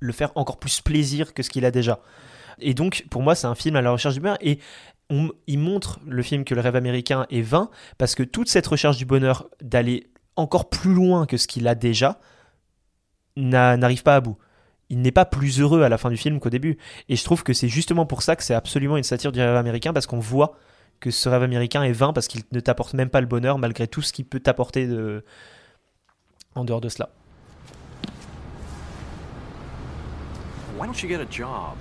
le 0.00 0.12
faire 0.12 0.32
encore 0.34 0.58
plus 0.58 0.80
plaisir 0.80 1.34
que 1.34 1.42
ce 1.42 1.50
qu'il 1.50 1.64
a 1.64 1.70
déjà. 1.70 2.00
Et 2.58 2.74
donc, 2.74 3.04
pour 3.10 3.22
moi, 3.22 3.34
c'est 3.34 3.46
un 3.46 3.54
film 3.54 3.76
à 3.76 3.82
la 3.82 3.90
recherche 3.90 4.14
du 4.14 4.20
bonheur. 4.20 4.38
Et 4.40 4.58
il 5.46 5.58
montre 5.58 5.98
le 6.06 6.22
film 6.22 6.44
que 6.44 6.54
le 6.54 6.60
rêve 6.60 6.76
américain 6.76 7.26
est 7.30 7.42
vain, 7.42 7.68
parce 7.98 8.14
que 8.14 8.22
toute 8.22 8.48
cette 8.48 8.66
recherche 8.66 8.96
du 8.96 9.04
bonheur, 9.06 9.48
d'aller 9.60 10.06
encore 10.36 10.70
plus 10.70 10.94
loin 10.94 11.26
que 11.26 11.36
ce 11.36 11.46
qu'il 11.48 11.66
a 11.68 11.74
déjà, 11.74 12.20
n'a- 13.36 13.76
n'arrive 13.76 14.02
pas 14.02 14.16
à 14.16 14.20
bout. 14.20 14.38
Il 14.90 15.00
n'est 15.00 15.12
pas 15.12 15.24
plus 15.24 15.60
heureux 15.60 15.82
à 15.82 15.88
la 15.88 15.98
fin 15.98 16.10
du 16.10 16.16
film 16.16 16.40
qu'au 16.40 16.50
début. 16.50 16.76
Et 17.08 17.16
je 17.16 17.24
trouve 17.24 17.42
que 17.44 17.52
c'est 17.52 17.68
justement 17.68 18.06
pour 18.06 18.22
ça 18.22 18.36
que 18.36 18.42
c'est 18.42 18.54
absolument 18.54 18.96
une 18.96 19.04
satire 19.04 19.32
du 19.32 19.40
rêve 19.40 19.56
américain, 19.56 19.92
parce 19.92 20.06
qu'on 20.06 20.18
voit 20.18 20.58
que 20.98 21.10
ce 21.10 21.28
rêve 21.28 21.42
américain 21.42 21.82
est 21.84 21.92
vain, 21.92 22.12
parce 22.12 22.28
qu'il 22.28 22.42
ne 22.52 22.60
t'apporte 22.60 22.94
même 22.94 23.08
pas 23.08 23.20
le 23.20 23.26
bonheur, 23.26 23.56
malgré 23.56 23.86
tout 23.86 24.02
ce 24.02 24.12
qu'il 24.12 24.26
peut 24.26 24.40
t'apporter 24.40 24.86
de... 24.86 25.24
en 26.54 26.64
dehors 26.64 26.80
de 26.80 26.88
cela. 26.88 27.08
Why 30.76 30.86
don't 30.86 31.02
you 31.02 31.08
get 31.08 31.20
a 31.20 31.30
job? 31.30 31.76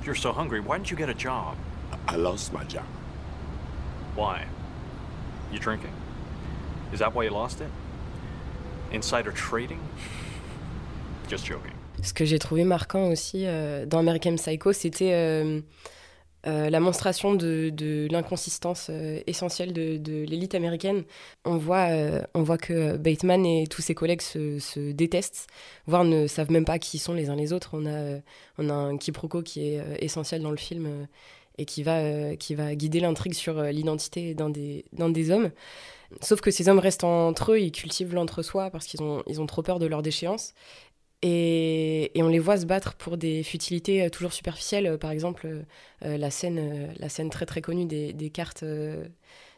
If 0.00 0.06
you're 0.06 0.16
so 0.16 0.32
hungry, 0.32 0.60
why 0.60 0.76
don't 0.78 0.90
you 0.90 0.96
get 0.96 1.08
a 1.08 1.18
job? 1.18 1.56
I 2.08 2.16
lost 2.16 2.52
my 2.52 2.64
job. 2.68 2.84
Why? 4.16 4.46
You 5.50 5.58
drinking? 5.58 5.92
Is 6.92 6.98
that 7.00 7.14
why 7.14 7.24
you 7.24 7.30
lost 7.30 7.60
it? 7.60 7.68
Insider 8.92 9.32
trading? 9.32 9.80
Just 11.28 11.44
joking. 11.44 11.72
Ce 12.02 12.12
que 12.12 12.24
j'ai 12.24 12.40
trouvé 12.40 12.64
marquant 12.64 13.08
aussi 13.08 13.46
euh, 13.46 13.86
dans 13.86 13.98
American 13.98 14.34
Psycho, 14.34 14.72
c'était 14.72 15.12
euh, 15.12 15.60
euh, 16.48 16.68
la 16.68 16.80
monstration 16.80 17.34
de, 17.34 18.08
l'inconsistance 18.10 18.90
essentielle 19.28 19.72
de, 19.72 20.24
l'élite 20.24 20.56
américaine. 20.56 21.04
On 21.44 21.56
voit, 21.56 21.88
on 22.34 22.42
voit 22.42 22.58
que 22.58 22.96
Bateman 22.96 23.46
et 23.46 23.68
tous 23.68 23.82
ses 23.82 23.94
collègues 23.94 24.22
se, 24.22 24.90
détestent, 24.90 25.46
voire 25.86 26.04
ne 26.04 26.26
savent 26.26 26.50
même 26.50 26.64
pas 26.64 26.80
qui 26.80 26.98
sont 26.98 27.14
les 27.14 27.30
uns 27.30 27.36
les 27.36 27.52
autres. 27.52 27.70
On 27.74 27.86
a, 27.86 28.72
un 28.72 28.96
quiproquo 28.98 29.42
qui 29.42 29.68
est 29.68 29.80
essentiel 30.00 30.42
dans 30.42 30.50
le 30.50 30.56
film 30.56 31.06
et 31.58 31.66
qui 31.66 31.84
va, 31.84 32.34
guider 32.34 32.98
l'intrigue 32.98 33.34
sur 33.34 33.62
l'identité 33.62 34.34
d'un 34.34 34.50
des, 34.50 35.30
hommes. 35.30 35.52
Sauf 36.20 36.40
que 36.40 36.50
ces 36.50 36.68
hommes 36.68 36.80
restent 36.80 37.04
entre 37.04 37.52
eux, 37.52 37.60
ils 37.60 37.72
cultivent 37.72 38.12
l'entre-soi 38.12 38.70
parce 38.70 38.86
qu'ils 38.86 39.02
ont, 39.02 39.22
ils 39.28 39.40
ont 39.40 39.46
trop 39.46 39.62
peur 39.62 39.78
de 39.78 39.86
leur 39.86 40.02
déchéance. 40.02 40.52
Et, 41.24 42.18
et 42.18 42.22
on 42.22 42.28
les 42.28 42.40
voit 42.40 42.56
se 42.58 42.66
battre 42.66 42.94
pour 42.94 43.16
des 43.16 43.44
futilités 43.44 44.02
euh, 44.02 44.10
toujours 44.10 44.32
superficielles. 44.32 44.86
Euh, 44.86 44.98
Par 44.98 45.12
exemple, 45.12 45.64
euh, 46.04 46.16
la, 46.18 46.30
scène, 46.30 46.58
euh, 46.58 46.92
la 46.98 47.08
scène 47.08 47.30
très 47.30 47.46
très 47.46 47.60
connue 47.60 47.86
des, 47.86 48.12
des 48.12 48.30
cartes, 48.30 48.64
euh, 48.64 49.06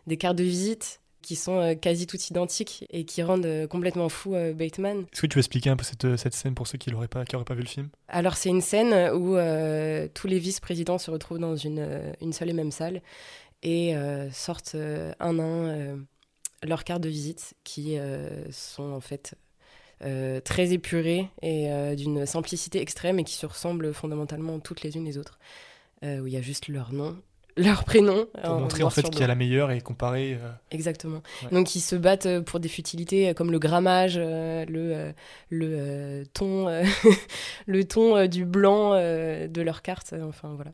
des 0.06 0.18
cartes 0.18 0.36
de 0.36 0.44
visite 0.44 1.00
qui 1.22 1.36
sont 1.36 1.74
quasi 1.80 2.06
toutes 2.06 2.28
identiques 2.28 2.84
et 2.90 3.06
qui 3.06 3.22
rendent 3.22 3.66
complètement 3.70 4.10
fou 4.10 4.32
Bateman. 4.54 5.06
Est-ce 5.10 5.22
que 5.22 5.26
tu 5.26 5.36
veux 5.36 5.40
expliquer 5.40 5.70
un 5.70 5.76
peu 5.76 5.82
cette, 5.82 6.18
cette 6.18 6.34
scène 6.34 6.54
pour 6.54 6.66
ceux 6.66 6.76
qui 6.76 6.90
n'auraient 6.90 7.08
pas, 7.08 7.24
qui 7.24 7.34
auraient 7.34 7.46
pas 7.46 7.54
vu 7.54 7.62
le 7.62 7.66
film? 7.66 7.88
Alors 8.08 8.36
c'est 8.36 8.50
une 8.50 8.60
scène 8.60 8.92
où 9.14 9.38
tous 10.12 10.26
les 10.26 10.38
vice-présidents 10.38 10.98
se 10.98 11.10
retrouvent 11.10 11.38
dans 11.38 11.56
une, 11.56 12.14
une 12.20 12.34
seule 12.34 12.50
et 12.50 12.52
même 12.52 12.70
salle 12.70 13.00
et 13.62 13.94
sortent 14.32 14.74
un 14.74 15.38
à 15.38 15.42
un 15.42 15.98
leurs 16.62 16.84
cartes 16.84 17.02
de 17.02 17.08
visite 17.08 17.54
qui 17.64 17.96
sont 18.50 18.92
en 18.92 19.00
fait 19.00 19.34
euh, 20.04 20.40
très 20.40 20.72
épurées 20.72 21.28
et 21.42 21.70
euh, 21.72 21.94
d'une 21.94 22.26
simplicité 22.26 22.80
extrême 22.80 23.18
et 23.18 23.24
qui 23.24 23.34
se 23.34 23.46
ressemblent 23.46 23.92
fondamentalement 23.94 24.58
toutes 24.60 24.82
les 24.82 24.96
unes 24.96 25.04
les 25.04 25.18
autres, 25.18 25.38
euh, 26.02 26.20
où 26.20 26.26
il 26.26 26.32
y 26.32 26.36
a 26.36 26.42
juste 26.42 26.68
leur 26.68 26.92
nom, 26.92 27.16
leur 27.56 27.84
prénom. 27.84 28.26
Pour 28.42 28.54
montrer 28.60 28.82
en 28.82 28.90
fait 28.90 29.08
qui 29.10 29.22
a 29.22 29.26
la 29.26 29.34
meilleure 29.34 29.70
et 29.70 29.80
comparer. 29.80 30.34
euh, 30.34 30.50
Exactement. 30.70 31.22
Ouais. 31.44 31.50
Donc 31.52 31.74
ils 31.74 31.80
se 31.80 31.96
battent 31.96 32.40
pour 32.40 32.60
des 32.60 32.68
futilités 32.68 33.32
comme 33.34 33.50
le 33.52 33.58
grammage, 33.58 34.14
euh, 34.16 34.64
le, 34.66 34.92
euh, 34.94 35.12
le 35.50 35.66
euh, 35.72 36.24
ton, 36.34 36.66
le 37.66 37.84
ton 37.84 38.16
euh, 38.16 38.26
du 38.26 38.44
blanc 38.44 38.92
euh, 38.94 39.46
de 39.48 39.62
leur 39.62 39.82
carte. 39.82 40.14
Enfin 40.22 40.52
voilà. 40.54 40.72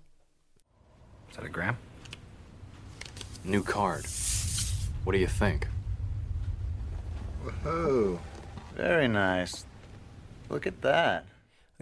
Is 1.30 1.37
that 1.37 1.44
a 1.44 1.49
gram? 1.49 1.76
New 3.44 3.62
card. 3.62 4.02
What 5.06 5.12
do 5.12 5.18
you 5.18 5.26
think? 5.28 5.66
Oh, 7.64 8.18
very 8.80 9.08
nice. 9.08 9.66
Look 10.50 10.66
at 10.66 10.72
that. 10.82 11.22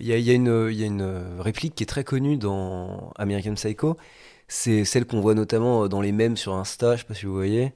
Il 0.00 0.06
y 0.06 0.30
a, 0.30 0.34
une, 0.34 1.40
réplique 1.40 1.74
qui 1.74 1.82
est 1.82 1.86
très 1.86 2.04
connue 2.04 2.36
dans 2.36 3.12
American 3.16 3.54
Psycho. 3.54 3.96
C'est 4.46 4.84
celle 4.84 5.04
qu'on 5.04 5.20
voit 5.20 5.34
notamment 5.34 5.88
dans 5.88 6.00
les 6.00 6.12
mèmes 6.12 6.36
sur 6.36 6.54
Insta, 6.54 6.94
je 6.94 7.00
sais 7.00 7.06
pas 7.06 7.14
si 7.14 7.26
vous 7.26 7.34
voyez. 7.34 7.72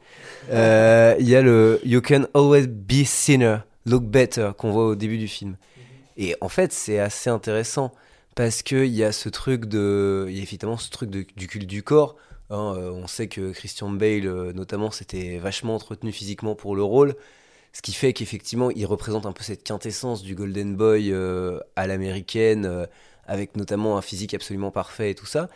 Euh, 0.51 1.17
Il 1.19 1.29
y 1.29 1.35
a 1.35 1.43
le 1.43 1.81
You 1.85 2.01
can 2.01 2.27
always 2.33 2.67
be 2.69 3.05
thinner, 3.05 3.59
look 3.87 4.05
better 4.05 4.53
qu'on 4.57 4.71
voit 4.71 4.87
au 4.87 4.95
début 4.95 5.19
du 5.19 5.29
film. 5.29 5.57
Et 6.17 6.37
en 6.41 6.49
fait, 6.49 6.73
c'est 6.73 7.01
assez 7.01 7.29
intéressant 7.29 7.93
parce 8.37 8.63
qu'il 8.63 8.87
y 8.87 9.03
a 9.03 9.13
ce 9.13 9.29
truc 9.29 9.67
de. 9.67 10.27
Il 10.29 10.37
y 10.37 10.39
a 10.39 10.43
évidemment 10.43 10.77
ce 10.77 10.91
truc 10.91 11.11
du 11.11 11.25
culte 11.27 11.67
du 11.67 11.83
corps. 11.83 12.17
hein, 12.51 12.75
euh, 12.77 12.91
on 12.91 13.07
sait 13.09 13.27
que 13.27 13.53
Christian 13.53 13.91
Bale, 13.91 14.27
euh, 14.27 14.53
notamment, 14.53 14.91
s'était 14.91 15.39
vachement 15.39 15.75
entretenu 15.75 16.13
physiquement 16.13 16.55
pour 16.55 16.77
le 16.77 16.83
rôle. 16.85 17.17
Ce 17.73 17.81
qui 17.81 17.93
fait 17.93 18.13
qu'effectivement, 18.13 18.71
il 18.71 18.85
représente 18.85 19.25
un 19.25 19.33
peu 19.33 19.43
cette 19.43 19.65
quintessence 19.65 20.23
du 20.23 20.35
Golden 20.35 20.77
Boy 20.77 21.11
euh, 21.11 21.59
à 21.75 21.87
l'américaine, 21.87 22.67
euh, 22.67 22.87
avec 23.27 23.57
notamment 23.57 23.97
un 23.97 24.03
physique 24.03 24.35
absolument 24.35 24.71
parfait 24.71 25.11
et 25.11 25.15
tout 25.15 25.27
ça. 25.27 25.49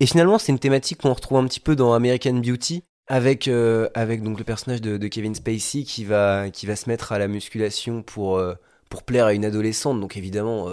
Et 0.00 0.06
finalement, 0.06 0.38
c'est 0.38 0.52
une 0.52 0.58
thématique 0.58 1.00
qu'on 1.00 1.14
retrouve 1.14 1.38
un 1.38 1.46
petit 1.46 1.60
peu 1.60 1.74
dans 1.74 1.94
American 1.94 2.34
Beauty, 2.34 2.84
avec, 3.08 3.48
euh, 3.48 3.88
avec 3.94 4.22
donc 4.22 4.38
le 4.38 4.44
personnage 4.44 4.82
de, 4.82 5.08
Kevin 5.08 5.34
Spacey 5.34 5.84
qui 5.84 6.04
va, 6.04 6.50
qui 6.50 6.66
va 6.66 6.76
se 6.76 6.90
mettre 6.90 7.12
à 7.12 7.18
la 7.18 7.28
musculation 7.28 8.02
pour, 8.02 8.42
pour 8.90 9.02
plaire 9.04 9.26
à 9.26 9.32
une 9.32 9.46
adolescente. 9.46 9.98
Donc 9.98 10.18
évidemment, 10.18 10.68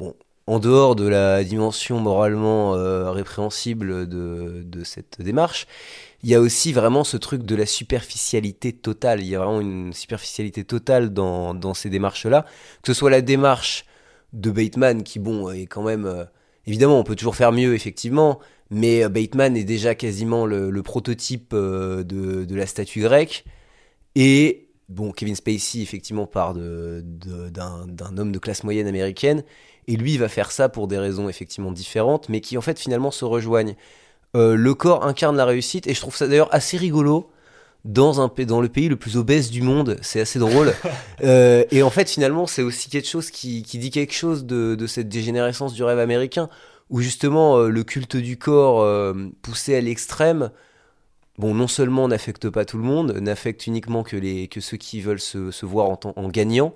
bon, 0.00 0.16
en 0.48 0.58
dehors 0.58 0.96
de 0.96 1.06
la 1.06 1.44
dimension 1.44 2.00
moralement 2.00 2.72
répréhensible 3.12 4.08
de, 4.08 4.64
de 4.64 4.82
cette 4.82 5.20
démarche, 5.20 5.68
il 6.22 6.30
y 6.30 6.34
a 6.34 6.40
aussi 6.40 6.72
vraiment 6.72 7.04
ce 7.04 7.16
truc 7.16 7.44
de 7.44 7.54
la 7.54 7.66
superficialité 7.66 8.72
totale. 8.72 9.20
Il 9.20 9.28
y 9.28 9.36
a 9.36 9.38
vraiment 9.38 9.60
une 9.60 9.92
superficialité 9.92 10.64
totale 10.64 11.12
dans, 11.12 11.74
ces 11.74 11.90
démarches-là. 11.90 12.44
Que 12.82 12.92
ce 12.92 12.94
soit 12.94 13.10
la 13.10 13.20
démarche 13.20 13.84
de 14.32 14.50
Bateman, 14.50 15.04
qui, 15.04 15.20
bon, 15.20 15.50
est 15.50 15.66
quand 15.66 15.82
même. 15.82 16.06
euh, 16.06 16.24
évidemment, 16.66 16.98
on 16.98 17.04
peut 17.04 17.14
toujours 17.14 17.36
faire 17.36 17.52
mieux, 17.52 17.74
effectivement, 17.74 18.40
mais 18.70 19.04
euh, 19.04 19.08
Bateman 19.08 19.56
est 19.56 19.64
déjà 19.64 19.94
quasiment 19.94 20.44
le, 20.44 20.82
prototype 20.82 21.52
euh, 21.54 22.02
de, 22.02 22.54
la 22.54 22.66
statue 22.66 23.00
grecque. 23.00 23.44
Et, 24.16 24.70
bon, 24.88 25.12
Kevin 25.12 25.36
Spacey, 25.36 25.82
effectivement, 25.82 26.26
part 26.26 26.54
d'un 26.54 28.18
homme 28.18 28.32
de 28.32 28.38
classe 28.40 28.64
moyenne 28.64 28.88
américaine. 28.88 29.44
Et 29.86 29.96
lui, 29.96 30.18
va 30.18 30.28
faire 30.28 30.50
ça 30.50 30.68
pour 30.68 30.88
des 30.88 30.98
raisons 30.98 31.28
effectivement 31.28 31.70
différentes, 31.70 32.28
mais 32.28 32.40
qui 32.40 32.58
en 32.58 32.60
fait 32.60 32.78
finalement 32.78 33.12
se 33.12 33.24
rejoignent. 33.24 33.76
Euh, 34.36 34.54
le 34.56 34.74
corps 34.74 35.04
incarne 35.06 35.36
la 35.36 35.44
réussite, 35.46 35.86
et 35.86 35.94
je 35.94 36.00
trouve 36.00 36.14
ça 36.16 36.28
d'ailleurs 36.28 36.52
assez 36.54 36.76
rigolo 36.76 37.30
dans, 37.84 38.20
un, 38.20 38.28
pa- 38.28 38.44
dans 38.44 38.60
le 38.60 38.68
pays 38.68 38.88
le 38.88 38.96
plus 38.96 39.16
obèse 39.16 39.50
du 39.50 39.62
monde. 39.62 39.96
C'est 40.02 40.20
assez 40.20 40.38
drôle. 40.38 40.74
Euh, 41.24 41.64
et 41.72 41.82
en 41.82 41.90
fait, 41.90 42.08
finalement, 42.08 42.46
c'est 42.46 42.62
aussi 42.62 42.88
quelque 42.90 43.08
chose 43.08 43.32
qui, 43.32 43.64
qui 43.64 43.78
dit 43.78 43.90
quelque 43.90 44.12
chose 44.14 44.44
de, 44.44 44.76
de 44.76 44.86
cette 44.86 45.08
dégénérescence 45.08 45.72
du 45.74 45.82
rêve 45.82 45.98
américain, 45.98 46.48
où 46.90 47.00
justement 47.00 47.56
euh, 47.58 47.68
le 47.70 47.82
culte 47.82 48.16
du 48.16 48.38
corps 48.38 48.82
euh, 48.82 49.14
poussé 49.42 49.74
à 49.74 49.80
l'extrême, 49.80 50.52
bon, 51.38 51.54
non 51.54 51.66
seulement 51.66 52.06
n'affecte 52.06 52.48
pas 52.50 52.64
tout 52.64 52.76
le 52.78 52.84
monde, 52.84 53.14
n'affecte 53.20 53.66
uniquement 53.66 54.04
que, 54.04 54.16
les, 54.16 54.46
que 54.46 54.60
ceux 54.60 54.76
qui 54.76 55.00
veulent 55.00 55.18
se, 55.18 55.50
se 55.50 55.66
voir 55.66 55.88
en, 55.88 56.28
gagnant, 56.28 56.72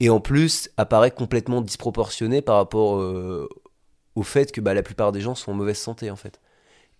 et 0.00 0.10
en 0.10 0.18
plus 0.18 0.70
apparaît 0.76 1.12
complètement 1.12 1.60
disproportionné 1.60 2.42
par 2.42 2.56
rapport 2.56 3.00
au 4.16 4.22
fait 4.24 4.50
que 4.50 4.60
bah, 4.60 4.74
la 4.74 4.82
plupart 4.82 5.12
des 5.12 5.20
gens 5.20 5.36
sont 5.36 5.52
en 5.52 5.54
mauvaise 5.54 5.78
santé 5.78 6.10
en 6.10 6.16
fait. 6.16 6.40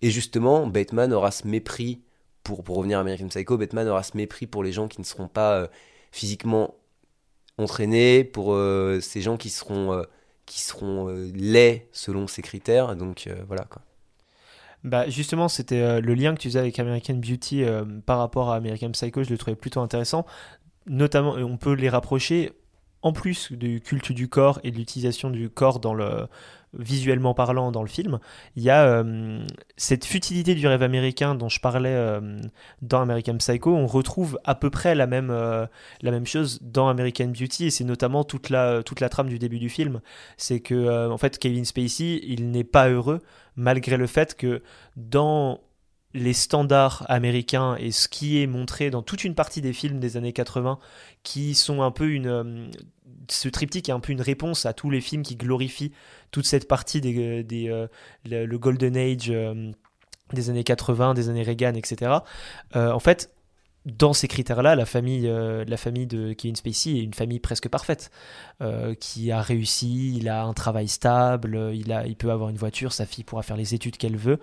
Et 0.01 0.11
justement, 0.11 0.67
Bateman 0.67 1.13
aura 1.13 1.31
ce 1.31 1.47
mépris, 1.47 2.01
pour, 2.43 2.63
pour 2.63 2.77
revenir 2.77 2.97
à 2.97 3.01
American 3.01 3.27
Psycho, 3.27 3.57
Bateman 3.57 3.87
aura 3.87 4.03
ce 4.03 4.15
mépris 4.15 4.47
pour 4.47 4.63
les 4.63 4.71
gens 4.71 4.87
qui 4.87 4.99
ne 4.99 5.05
seront 5.05 5.27
pas 5.27 5.55
euh, 5.55 5.67
physiquement 6.11 6.75
entraînés, 7.57 8.23
pour 8.23 8.53
euh, 8.53 8.99
ces 9.01 9.21
gens 9.21 9.37
qui 9.37 9.49
seront, 9.49 9.93
euh, 9.93 10.03
qui 10.45 10.61
seront 10.61 11.07
laids 11.33 11.89
selon 11.91 12.27
ses 12.27 12.41
critères. 12.41 12.95
Donc 12.95 13.29
voilà 13.47 13.65
quoi. 13.65 13.81
Bah 14.85 15.09
justement, 15.09 15.49
c'était 15.49 15.99
le 15.99 16.13
lien 16.13 16.33
que 16.33 16.39
tu 16.39 16.47
faisais 16.47 16.59
avec 16.59 16.79
American 16.79 17.15
Beauty 17.15 17.65
par 18.05 18.17
rapport 18.17 18.49
à 18.49 18.55
American 18.55 18.91
Psycho, 18.91 19.23
je 19.23 19.29
le 19.29 19.37
trouvais 19.37 19.57
plutôt 19.57 19.81
intéressant. 19.81 20.25
Notamment, 20.87 21.33
on 21.33 21.57
peut 21.57 21.73
les 21.73 21.89
rapprocher 21.89 22.53
en 23.01 23.13
plus 23.13 23.51
du 23.51 23.81
culte 23.81 24.11
du 24.11 24.27
corps 24.27 24.59
et 24.63 24.71
de 24.71 24.77
l'utilisation 24.77 25.29
du 25.29 25.49
corps 25.49 25.79
dans 25.79 25.93
le 25.93 26.27
visuellement 26.77 27.33
parlant 27.33 27.71
dans 27.71 27.81
le 27.81 27.87
film. 27.87 28.19
Il 28.55 28.63
y 28.63 28.69
a 28.69 28.85
euh, 28.85 29.45
cette 29.77 30.05
futilité 30.05 30.53
du 30.55 30.67
rêve 30.67 30.83
américain 30.83 31.35
dont 31.35 31.49
je 31.49 31.59
parlais 31.59 31.93
euh, 31.93 32.39
dans 32.81 33.01
American 33.01 33.37
Psycho. 33.37 33.75
On 33.75 33.87
retrouve 33.87 34.39
à 34.43 34.55
peu 34.55 34.69
près 34.69 34.95
la 34.95 35.07
même 35.07 35.29
euh, 35.31 35.65
la 36.01 36.11
même 36.11 36.25
chose 36.25 36.59
dans 36.61 36.87
American 36.87 37.27
Beauty 37.27 37.65
et 37.65 37.69
c'est 37.71 37.83
notamment 37.83 38.23
toute 38.23 38.49
la 38.49 38.83
toute 38.83 38.99
la 38.99 39.09
trame 39.09 39.29
du 39.29 39.39
début 39.39 39.59
du 39.59 39.69
film. 39.69 40.01
C'est 40.37 40.59
que 40.59 41.09
en 41.09 41.17
fait 41.17 41.39
Kevin 41.39 41.65
Spacey, 41.65 42.19
il 42.23 42.51
n'est 42.51 42.63
pas 42.63 42.89
heureux 42.89 43.21
malgré 43.55 43.97
le 43.97 44.07
fait 44.07 44.35
que 44.35 44.61
dans 44.95 45.59
les 46.13 46.33
standards 46.33 47.05
américains 47.07 47.75
et 47.75 47.91
ce 47.91 48.07
qui 48.07 48.41
est 48.41 48.47
montré 48.47 48.89
dans 48.89 49.01
toute 49.01 49.23
une 49.23 49.35
partie 49.35 49.61
des 49.61 49.73
films 49.73 49.99
des 49.99 50.17
années 50.17 50.33
80 50.33 50.79
qui 51.23 51.53
sont 51.55 51.81
un 51.81 51.91
peu 51.91 52.09
une 52.09 52.27
euh, 52.27 52.67
ce 53.29 53.47
triptyque 53.47 53.89
est 53.89 53.91
un 53.93 53.99
peu 53.99 54.11
une 54.11 54.21
réponse 54.21 54.65
à 54.65 54.73
tous 54.73 54.89
les 54.89 55.01
films 55.01 55.21
qui 55.21 55.35
glorifient 55.35 55.91
toute 56.31 56.45
cette 56.45 56.67
partie 56.67 56.99
des, 56.99 57.43
des 57.43 57.69
euh, 57.69 57.87
le, 58.25 58.57
golden 58.57 58.97
age 58.97 59.29
euh, 59.29 59.71
des 60.33 60.49
années 60.49 60.63
80 60.63 61.13
des 61.13 61.29
années 61.29 61.43
Reagan 61.43 61.75
etc 61.75 62.17
Euh, 62.75 62.91
en 62.91 62.99
fait 62.99 63.31
dans 63.85 64.13
ces 64.13 64.27
critères-là, 64.27 64.75
la 64.75 64.85
famille, 64.85 65.27
euh, 65.27 65.63
la 65.65 65.77
famille 65.77 66.07
de 66.07 66.33
Kevin 66.33 66.55
Spacey 66.55 66.97
est 66.97 67.03
une 67.03 67.13
famille 67.13 67.39
presque 67.39 67.69
parfaite, 67.69 68.11
euh, 68.61 68.93
qui 68.93 69.31
a 69.31 69.41
réussi, 69.41 70.15
il 70.17 70.29
a 70.29 70.43
un 70.43 70.53
travail 70.53 70.87
stable, 70.87 71.71
il, 71.73 71.91
a, 71.91 72.05
il 72.05 72.15
peut 72.15 72.31
avoir 72.31 72.49
une 72.49 72.57
voiture, 72.57 72.93
sa 72.93 73.05
fille 73.05 73.23
pourra 73.23 73.41
faire 73.41 73.57
les 73.57 73.73
études 73.73 73.97
qu'elle 73.97 74.17
veut. 74.17 74.39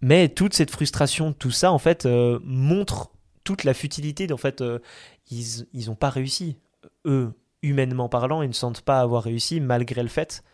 Mais 0.00 0.28
toute 0.28 0.54
cette 0.54 0.70
frustration, 0.70 1.32
tout 1.32 1.50
ça, 1.50 1.72
en 1.72 1.78
fait, 1.78 2.06
euh, 2.06 2.38
montre 2.44 3.10
toute 3.44 3.64
la 3.64 3.74
futilité. 3.74 4.32
En 4.32 4.36
fait, 4.36 4.60
euh, 4.60 4.78
ils 5.30 5.86
n'ont 5.86 5.96
pas 5.96 6.10
réussi. 6.10 6.58
Eux, 7.04 7.32
humainement 7.62 8.08
parlant, 8.08 8.42
ils 8.42 8.48
ne 8.48 8.54
sentent 8.54 8.82
pas 8.82 9.00
avoir 9.00 9.22
réussi, 9.24 9.60
malgré 9.60 10.02
le 10.02 10.08
fait 10.08 10.44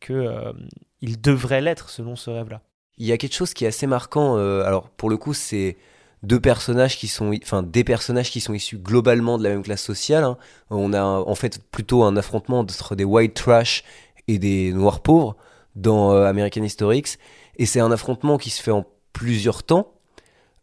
qu'ils 0.00 1.20
devraient 1.20 1.60
l'être 1.62 1.88
selon 1.90 2.16
ce 2.16 2.30
rêve-là. 2.30 2.60
Il 2.98 3.06
y 3.06 3.12
a 3.12 3.18
quelque 3.18 3.34
chose 3.34 3.54
qui 3.54 3.64
est 3.64 3.68
assez 3.68 3.86
marquant. 3.86 4.36
euh, 4.36 4.62
alors 4.64 4.88
pour 4.90 5.10
le 5.10 5.16
coup, 5.16 5.34
c'est 5.34 5.76
deux 6.22 6.40
personnages 6.40 6.96
qui 6.96 7.08
sont, 7.08 7.32
enfin 7.42 7.62
des 7.62 7.84
personnages 7.84 8.30
qui 8.30 8.40
sont 8.40 8.54
issus 8.54 8.78
globalement 8.78 9.36
de 9.38 9.42
la 9.42 9.50
même 9.50 9.62
classe 9.62 9.82
sociale. 9.82 10.24
hein. 10.24 10.38
On 10.70 10.92
a 10.92 11.02
en 11.02 11.34
fait 11.34 11.60
plutôt 11.70 12.04
un 12.04 12.16
affrontement 12.16 12.60
entre 12.60 12.94
des 12.94 13.04
white 13.04 13.34
trash 13.34 13.84
et 14.28 14.38
des 14.38 14.72
noirs 14.72 15.00
pauvres. 15.00 15.36
Dans 15.76 16.12
euh, 16.12 16.26
American 16.26 16.62
Historics. 16.62 17.18
Et 17.56 17.66
c'est 17.66 17.80
un 17.80 17.90
affrontement 17.92 18.38
qui 18.38 18.50
se 18.50 18.62
fait 18.62 18.70
en 18.70 18.84
plusieurs 19.12 19.62
temps. 19.62 19.92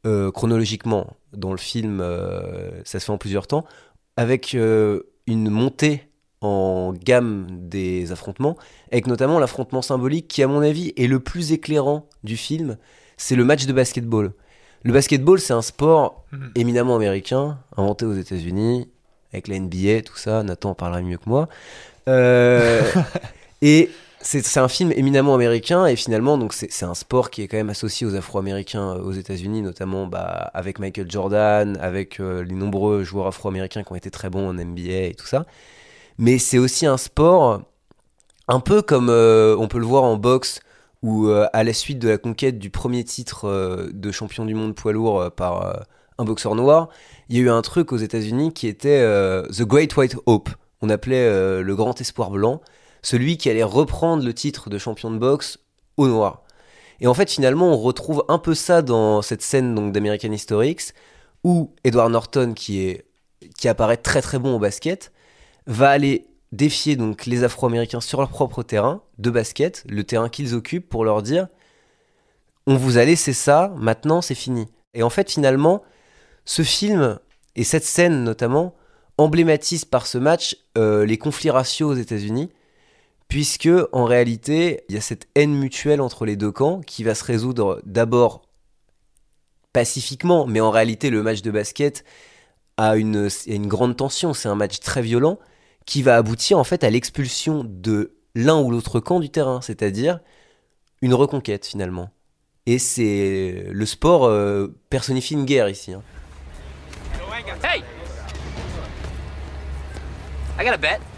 Euh, 0.06 0.32
chronologiquement, 0.32 1.16
dans 1.34 1.52
le 1.52 1.58
film, 1.58 2.00
euh, 2.02 2.72
ça 2.86 3.00
se 3.00 3.06
fait 3.06 3.12
en 3.12 3.18
plusieurs 3.20 3.46
temps, 3.48 3.66
avec 4.18 4.56
euh, 4.56 5.04
une 5.28 5.50
montée 5.50 6.08
en 6.42 6.92
gamme 6.92 7.46
des 7.52 8.12
affrontements, 8.12 8.58
avec 8.92 9.06
notamment 9.06 9.38
l'affrontement 9.38 9.84
symbolique 9.84 10.28
qui, 10.28 10.42
à 10.42 10.48
mon 10.48 10.62
avis, 10.62 10.92
est 10.98 11.06
le 11.06 11.20
plus 11.20 11.52
éclairant 11.52 12.10
du 12.24 12.36
film, 12.36 12.78
c'est 13.16 13.36
le 13.36 13.46
match 13.46 13.68
de 13.68 13.74
basketball. 13.74 14.34
Le 14.84 14.92
basketball, 14.92 15.40
c'est 15.40 15.54
un 15.54 15.62
sport 15.62 16.26
Mhm. 16.32 16.52
éminemment 16.56 16.96
américain, 16.96 17.60
inventé 17.78 18.06
aux 18.06 18.14
États-Unis, 18.16 18.90
avec 19.32 19.48
la 19.48 19.58
NBA, 19.60 20.02
tout 20.02 20.18
ça. 20.18 20.42
Nathan 20.42 20.72
en 20.72 20.74
parlera 20.74 21.02
mieux 21.04 21.18
que 21.20 21.30
moi. 21.30 21.48
Et 23.62 23.90
c'est 24.24 24.60
un 24.60 24.68
film 24.68 24.92
éminemment 24.92 25.34
américain, 25.36 25.86
et 25.86 25.96
finalement, 25.96 26.38
donc 26.38 26.54
c'est 26.54 26.86
un 26.86 26.94
sport 26.94 27.30
qui 27.30 27.42
est 27.42 27.48
quand 27.48 27.58
même 27.58 27.70
associé 27.70 28.06
aux 28.06 28.16
Afro-Américains 28.16 28.96
euh, 28.96 29.02
aux 29.02 29.12
États-Unis, 29.12 29.62
notamment 29.62 30.08
bah, 30.08 30.52
avec 30.54 30.80
Michael 30.80 31.10
Jordan, 31.10 31.78
avec 31.82 32.20
euh, 32.20 32.44
les 32.44 32.56
nombreux 32.56 33.04
joueurs 33.04 33.28
Afro-Américains 33.28 33.84
qui 33.84 33.92
ont 33.92 33.96
été 33.96 34.12
très 34.12 34.30
bons 34.30 34.48
en 34.48 34.54
NBA 34.54 35.08
et 35.08 35.16
tout 35.18 35.26
ça. 35.26 35.46
Mais 36.18 36.38
c'est 36.38 36.58
aussi 36.58 36.86
un 36.86 36.98
sport 36.98 37.62
un 38.48 38.60
peu 38.60 38.82
comme 38.82 39.10
euh, 39.10 39.56
on 39.58 39.68
peut 39.68 39.80
le 39.80 39.86
voir 39.86 40.04
en 40.04 40.18
boxe, 40.18 40.62
où 41.02 41.32
à 41.32 41.64
la 41.64 41.74
suite 41.74 41.98
de 41.98 42.10
la 42.10 42.20
conquête 42.20 42.60
du 42.60 42.70
premier 42.70 43.04
titre 43.04 43.90
de 43.92 44.12
champion 44.12 44.46
du 44.46 44.54
monde 44.54 44.76
poids 44.76 44.94
lourd 44.94 45.32
par 45.32 45.84
un 46.20 46.24
boxeur 46.24 46.54
noir, 46.54 46.90
il 47.28 47.38
y 47.38 47.40
a 47.40 47.42
eu 47.42 47.50
un 47.50 47.64
truc 47.64 47.92
aux 47.92 47.98
États-Unis 47.98 48.54
qui 48.54 48.68
était 48.68 49.02
The 49.50 49.64
Great 49.64 49.98
White 49.98 50.18
Hope. 50.28 50.52
On 50.80 50.92
appelait 50.92 51.64
le 51.64 51.76
grand 51.76 52.00
espoir 52.00 52.30
blanc, 52.30 52.62
celui 53.02 53.38
qui 53.38 53.50
allait 53.50 53.64
reprendre 53.64 54.24
le 54.24 54.34
titre 54.34 54.70
de 54.70 54.78
champion 54.78 55.12
de 55.12 55.18
boxe 55.18 55.60
au 55.98 56.08
noir. 56.08 56.44
Et 57.00 57.08
en 57.08 57.14
fait, 57.14 57.32
finalement, 57.32 57.74
on 57.74 57.78
retrouve 57.78 58.24
un 58.28 58.38
peu 58.38 58.54
ça 58.54 58.82
dans 58.82 59.22
cette 59.22 59.42
scène 59.42 59.74
donc 59.74 59.92
d'American 59.92 60.32
Historics, 60.32 60.94
où 61.44 61.74
Edward 61.84 62.12
Norton, 62.12 62.54
qui 62.56 62.82
est 62.82 63.06
qui 63.58 63.68
apparaît 63.68 63.98
très 63.98 64.22
très 64.22 64.38
bon 64.38 64.56
au 64.56 64.60
basket, 64.60 65.12
va 65.66 65.90
aller 65.90 66.28
défier 66.52 66.96
donc 66.96 67.26
les 67.26 67.44
Afro-Américains 67.44 68.02
sur 68.02 68.20
leur 68.20 68.30
propre 68.30 68.62
terrain 68.62 69.02
de 69.18 69.30
basket, 69.30 69.84
le 69.90 70.04
terrain 70.04 70.30
qu'ils 70.30 70.54
occupent, 70.54 70.90
pour 70.90 71.06
leur 71.06 71.22
dire 71.24 71.48
on 72.68 72.76
vous 72.76 72.98
a 72.98 73.06
laissé 73.06 73.34
ça, 73.34 73.74
maintenant 73.78 74.22
c'est 74.22 74.36
fini. 74.36 74.68
Et 74.94 75.04
en 75.04 75.10
fait, 75.10 75.32
finalement, 75.32 75.82
ce 76.46 76.62
film 76.62 77.20
et 77.56 77.64
cette 77.64 77.84
scène 77.84 78.24
notamment 78.24 78.76
emblématisent 79.18 79.86
par 79.86 80.08
ce 80.08 80.18
match 80.18 80.58
euh, 80.78 81.06
les 81.06 81.18
conflits 81.18 81.50
raciaux 81.50 81.90
aux 81.90 81.96
États-Unis, 81.96 82.50
puisque 83.32 83.70
en 83.94 84.04
réalité, 84.04 84.84
il 84.90 84.96
y 84.96 84.98
a 84.98 85.02
cette 85.02 85.30
haine 85.36 85.54
mutuelle 85.54 86.02
entre 86.02 86.26
les 86.26 86.36
deux 86.36 86.52
camps 86.52 86.82
qui 86.82 87.06
va 87.06 87.16
se 87.16 87.24
résoudre 87.24 87.82
d'abord 87.86 88.42
pacifiquement, 89.72 90.46
mais 90.46 90.60
en 90.60 90.70
réalité, 90.70 91.10
le 91.10 91.24
match 91.24 91.42
de 91.42 91.50
basket 91.50 92.04
a 92.76 92.98
une, 92.98 93.30
grande 93.68 93.96
tension. 93.96 94.34
C'est 94.34 94.50
un 94.50 94.56
match 94.56 94.82
très 94.82 95.02
violent 95.02 95.40
qui 95.86 96.02
va 96.02 96.18
aboutir 96.18 96.60
en 96.60 96.66
fait 96.66 96.84
à 96.84 96.90
l'expulsion 96.90 97.64
de 97.66 98.18
l'un 98.36 98.60
ou 98.60 98.70
l'autre 98.70 99.00
camp 99.00 99.22
du 99.22 99.30
terrain, 99.30 99.62
c'est-à-dire 99.62 100.20
une 101.02 101.14
reconquête 101.14 101.66
finalement. 101.66 102.10
Et 102.66 102.80
c'est 102.80 103.64
le 103.72 103.86
sport 103.86 104.26
euh, 104.26 104.68
personnifie 104.90 105.36
une 105.36 105.46
guerre 105.46 105.70
ici. 105.70 105.94
hein. 105.94 106.04
Hey! 107.64 107.82
I. 110.60 111.11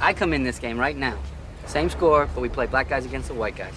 I 0.00 0.14
come 0.14 0.32
in 0.32 0.42
this 0.42 0.58
game 0.58 0.78
right 0.78 0.96
now. 0.96 1.18
Same 1.66 1.90
score, 1.90 2.26
but 2.34 2.40
we 2.40 2.48
play 2.48 2.66
black 2.66 2.88
guys 2.88 3.04
against 3.04 3.28
the 3.28 3.34
white 3.34 3.54
guys. 3.54 3.74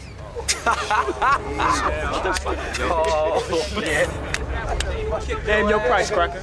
Name 5.46 5.70
your 5.70 5.80
price, 5.82 6.10
Cracker. 6.10 6.42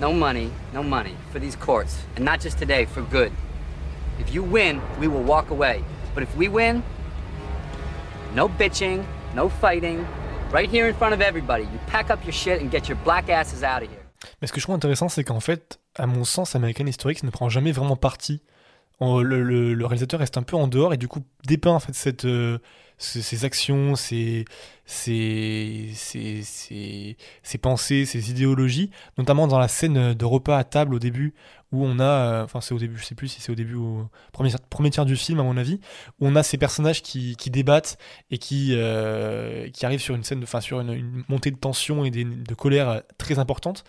No 0.00 0.12
money, 0.12 0.50
no 0.72 0.82
money 0.82 1.14
for 1.30 1.38
these 1.38 1.54
courts. 1.54 2.02
And 2.16 2.24
not 2.24 2.40
just 2.40 2.58
today, 2.58 2.86
for 2.86 3.02
good. 3.02 3.32
If 4.18 4.34
you 4.34 4.42
win, 4.42 4.82
we 4.98 5.06
will 5.06 5.22
walk 5.22 5.50
away. 5.50 5.84
But 6.14 6.24
if 6.24 6.36
we 6.36 6.48
win, 6.48 6.82
no 8.34 8.48
bitching, 8.48 9.04
no 9.34 9.48
fighting. 9.48 10.06
Right 10.50 10.68
here 10.68 10.88
in 10.88 10.94
front 10.94 11.14
of 11.14 11.22
everybody. 11.22 11.64
You 11.64 11.78
pack 11.86 12.10
up 12.10 12.22
your 12.24 12.32
shit 12.32 12.60
and 12.60 12.70
get 12.70 12.88
your 12.88 12.98
black 13.04 13.30
asses 13.30 13.62
out 13.62 13.82
of 13.82 13.88
here. 13.88 13.98
Mais 14.40 14.48
ce 14.48 14.52
que 14.52 14.60
je 14.60 14.66
trouve 14.66 14.74
intéressant, 14.74 15.08
c'est 15.08 15.24
qu'en 15.24 15.40
fait, 15.40 15.78
à 15.96 16.06
mon 16.06 16.24
sens, 16.24 16.54
American 16.56 16.86
Historics 16.86 17.22
ne 17.22 17.30
prend 17.30 17.48
jamais 17.48 17.72
vraiment 17.72 17.96
parti. 17.96 18.42
Le, 19.00 19.84
réalisateur 19.84 20.20
reste 20.20 20.36
un 20.36 20.42
peu 20.42 20.56
en 20.56 20.68
dehors 20.68 20.94
et 20.94 20.96
du 20.96 21.08
coup 21.08 21.24
dépeint 21.44 21.72
en 21.72 21.80
fait 21.80 22.24
euh, 22.24 22.58
ces, 22.98 23.44
actions, 23.44 23.96
ces, 23.96 24.44
pensées, 27.60 28.04
ces 28.04 28.30
idéologies, 28.30 28.90
notamment 29.18 29.48
dans 29.48 29.58
la 29.58 29.68
scène 29.68 30.14
de 30.14 30.24
repas 30.24 30.56
à 30.56 30.64
table 30.64 30.94
au 30.94 30.98
début 31.00 31.34
où 31.72 31.84
on 31.84 31.98
a, 31.98 32.04
euh, 32.04 32.44
enfin 32.44 32.60
c'est 32.60 32.74
au 32.74 32.78
début, 32.78 32.98
je 32.98 33.04
sais 33.04 33.14
plus 33.14 33.28
si 33.28 33.40
c'est 33.40 33.50
au 33.50 33.54
début 33.54 33.76
premier, 34.30 34.90
tiers 34.90 35.06
du 35.06 35.16
film 35.16 35.40
à 35.40 35.42
mon 35.42 35.56
avis, 35.56 35.80
où 36.20 36.28
on 36.28 36.36
a 36.36 36.42
ces 36.42 36.58
personnages 36.58 37.02
qui, 37.02 37.34
débattent 37.50 37.98
et 38.30 38.38
qui, 38.38 38.70
euh, 38.72 39.68
qui 39.70 39.84
arrivent 39.86 40.00
sur 40.00 40.14
une 40.14 40.22
scène, 40.22 40.42
enfin 40.42 40.60
sur 40.60 40.80
une, 40.80 41.24
montée 41.28 41.50
de 41.50 41.56
tension 41.56 42.04
et 42.04 42.10
de 42.10 42.54
colère 42.54 43.02
très 43.18 43.38
importante. 43.38 43.84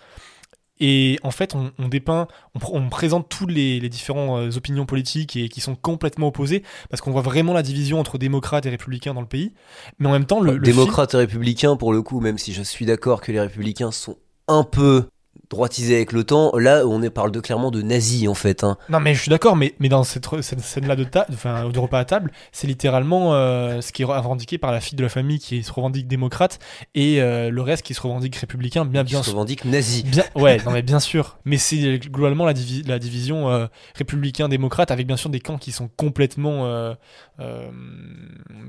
Et 0.80 1.20
en 1.24 1.32
fait, 1.32 1.56
on, 1.56 1.88
dépeint, 1.88 2.28
on, 2.56 2.60
pr- 2.60 2.72
on 2.74 2.90
présente 2.90 3.30
toutes 3.30 3.52
les, 3.52 3.80
différentes 3.90 4.58
opinions 4.58 4.86
politiques 4.86 5.36
et 5.36 5.48
qui 5.48 5.62
sont 5.62 5.76
complètement 5.76 6.28
opposées, 6.28 6.64
parce 6.90 7.02
qu'on 7.02 7.12
voit 7.12 7.22
vraiment 7.22 7.54
la 7.54 7.62
division 7.62 8.00
entre 8.00 8.18
démocrates 8.18 8.66
et 8.66 8.70
républicains 8.70 9.14
dans 9.14 9.22
le 9.22 9.28
pays. 9.28 9.54
Mais 10.00 10.08
en 10.08 10.12
même 10.12 10.26
temps, 10.26 10.42
le, 10.42 10.58
le 10.58 10.66
film- 10.66 10.78
Démocrates 10.78 11.14
et 11.14 11.18
républicains, 11.18 11.76
pour 11.76 11.94
le 11.94 12.02
coup, 12.02 12.20
même 12.20 12.38
si 12.38 12.54
je 12.54 12.64
suis 12.64 12.86
d'accord 12.86 13.22
que 13.22 13.32
les 13.32 13.40
républicains 13.40 13.92
sont 13.92 14.18
un 14.48 14.64
peu 14.64 15.06
droitisés 15.54 15.96
avec 15.96 16.12
le 16.12 16.24
temps, 16.24 16.52
là 16.58 16.84
on 16.86 17.02
est, 17.02 17.10
parle 17.10 17.32
de, 17.32 17.39
clairement 17.39 17.72
de 17.72 17.82
nazis 17.82 18.28
en 18.28 18.34
fait. 18.34 18.63
hein. 18.63 18.78
Non, 18.89 19.00
mais 19.00 19.13
je 19.16 19.22
suis 19.22 19.30
d'accord, 19.30 19.56
mais, 19.56 19.74
mais 19.80 19.89
dans 19.89 20.04
cette, 20.04 20.28
scène-là 20.42 20.96
de, 20.96 21.04
ta- 21.06 21.26
enfin, 21.32 21.70
de 21.70 21.80
repas 21.80 22.00
à 22.00 22.06
table, 22.06 22.32
c'est 22.52 22.68
littéralement 22.68 23.34
euh, 23.34 23.80
ce 23.82 23.92
qui 23.92 24.02
est 24.02 24.06
revendiqué 24.06 24.58
par 24.58 24.72
la 24.72 24.82
fille 24.82 24.98
de 24.98 25.04
la 25.04 25.10
famille 25.10 25.39
qui 25.39 25.63
se 25.63 25.72
revendique 25.72 26.08
démocrate 26.08 26.60
et 26.96 27.22
euh, 27.22 27.50
le 27.50 27.62
reste 27.62 27.84
qui 27.84 27.94
se 27.94 28.02
revendique 28.02 28.36
républicain, 28.36 28.84
bien 28.86 29.04
Qui 29.04 29.12
bien 29.12 29.20
se 29.20 29.26
sûr. 29.26 29.34
revendiquent 29.34 29.66
nazis. 29.66 30.04
Bien, 30.04 30.24
ouais, 30.36 30.58
non 30.66 30.72
mais 30.72 30.82
bien 30.82 31.00
sûr. 31.00 31.38
Mais 31.46 31.58
c'est 31.58 32.00
globalement 32.00 32.46
la, 32.46 32.54
divi- 32.54 32.86
la 32.88 33.00
division 33.00 33.50
euh, 33.50 33.68
républicain-démocrate 33.96 34.92
avec 34.92 35.08
bien 35.08 35.18
sûr 35.18 35.30
des 35.30 35.39
camps 35.39 35.58
qui 35.58 35.72
sont 35.72 35.89
complètement, 35.98 36.66
euh, 36.66 36.94
euh, 37.39 37.70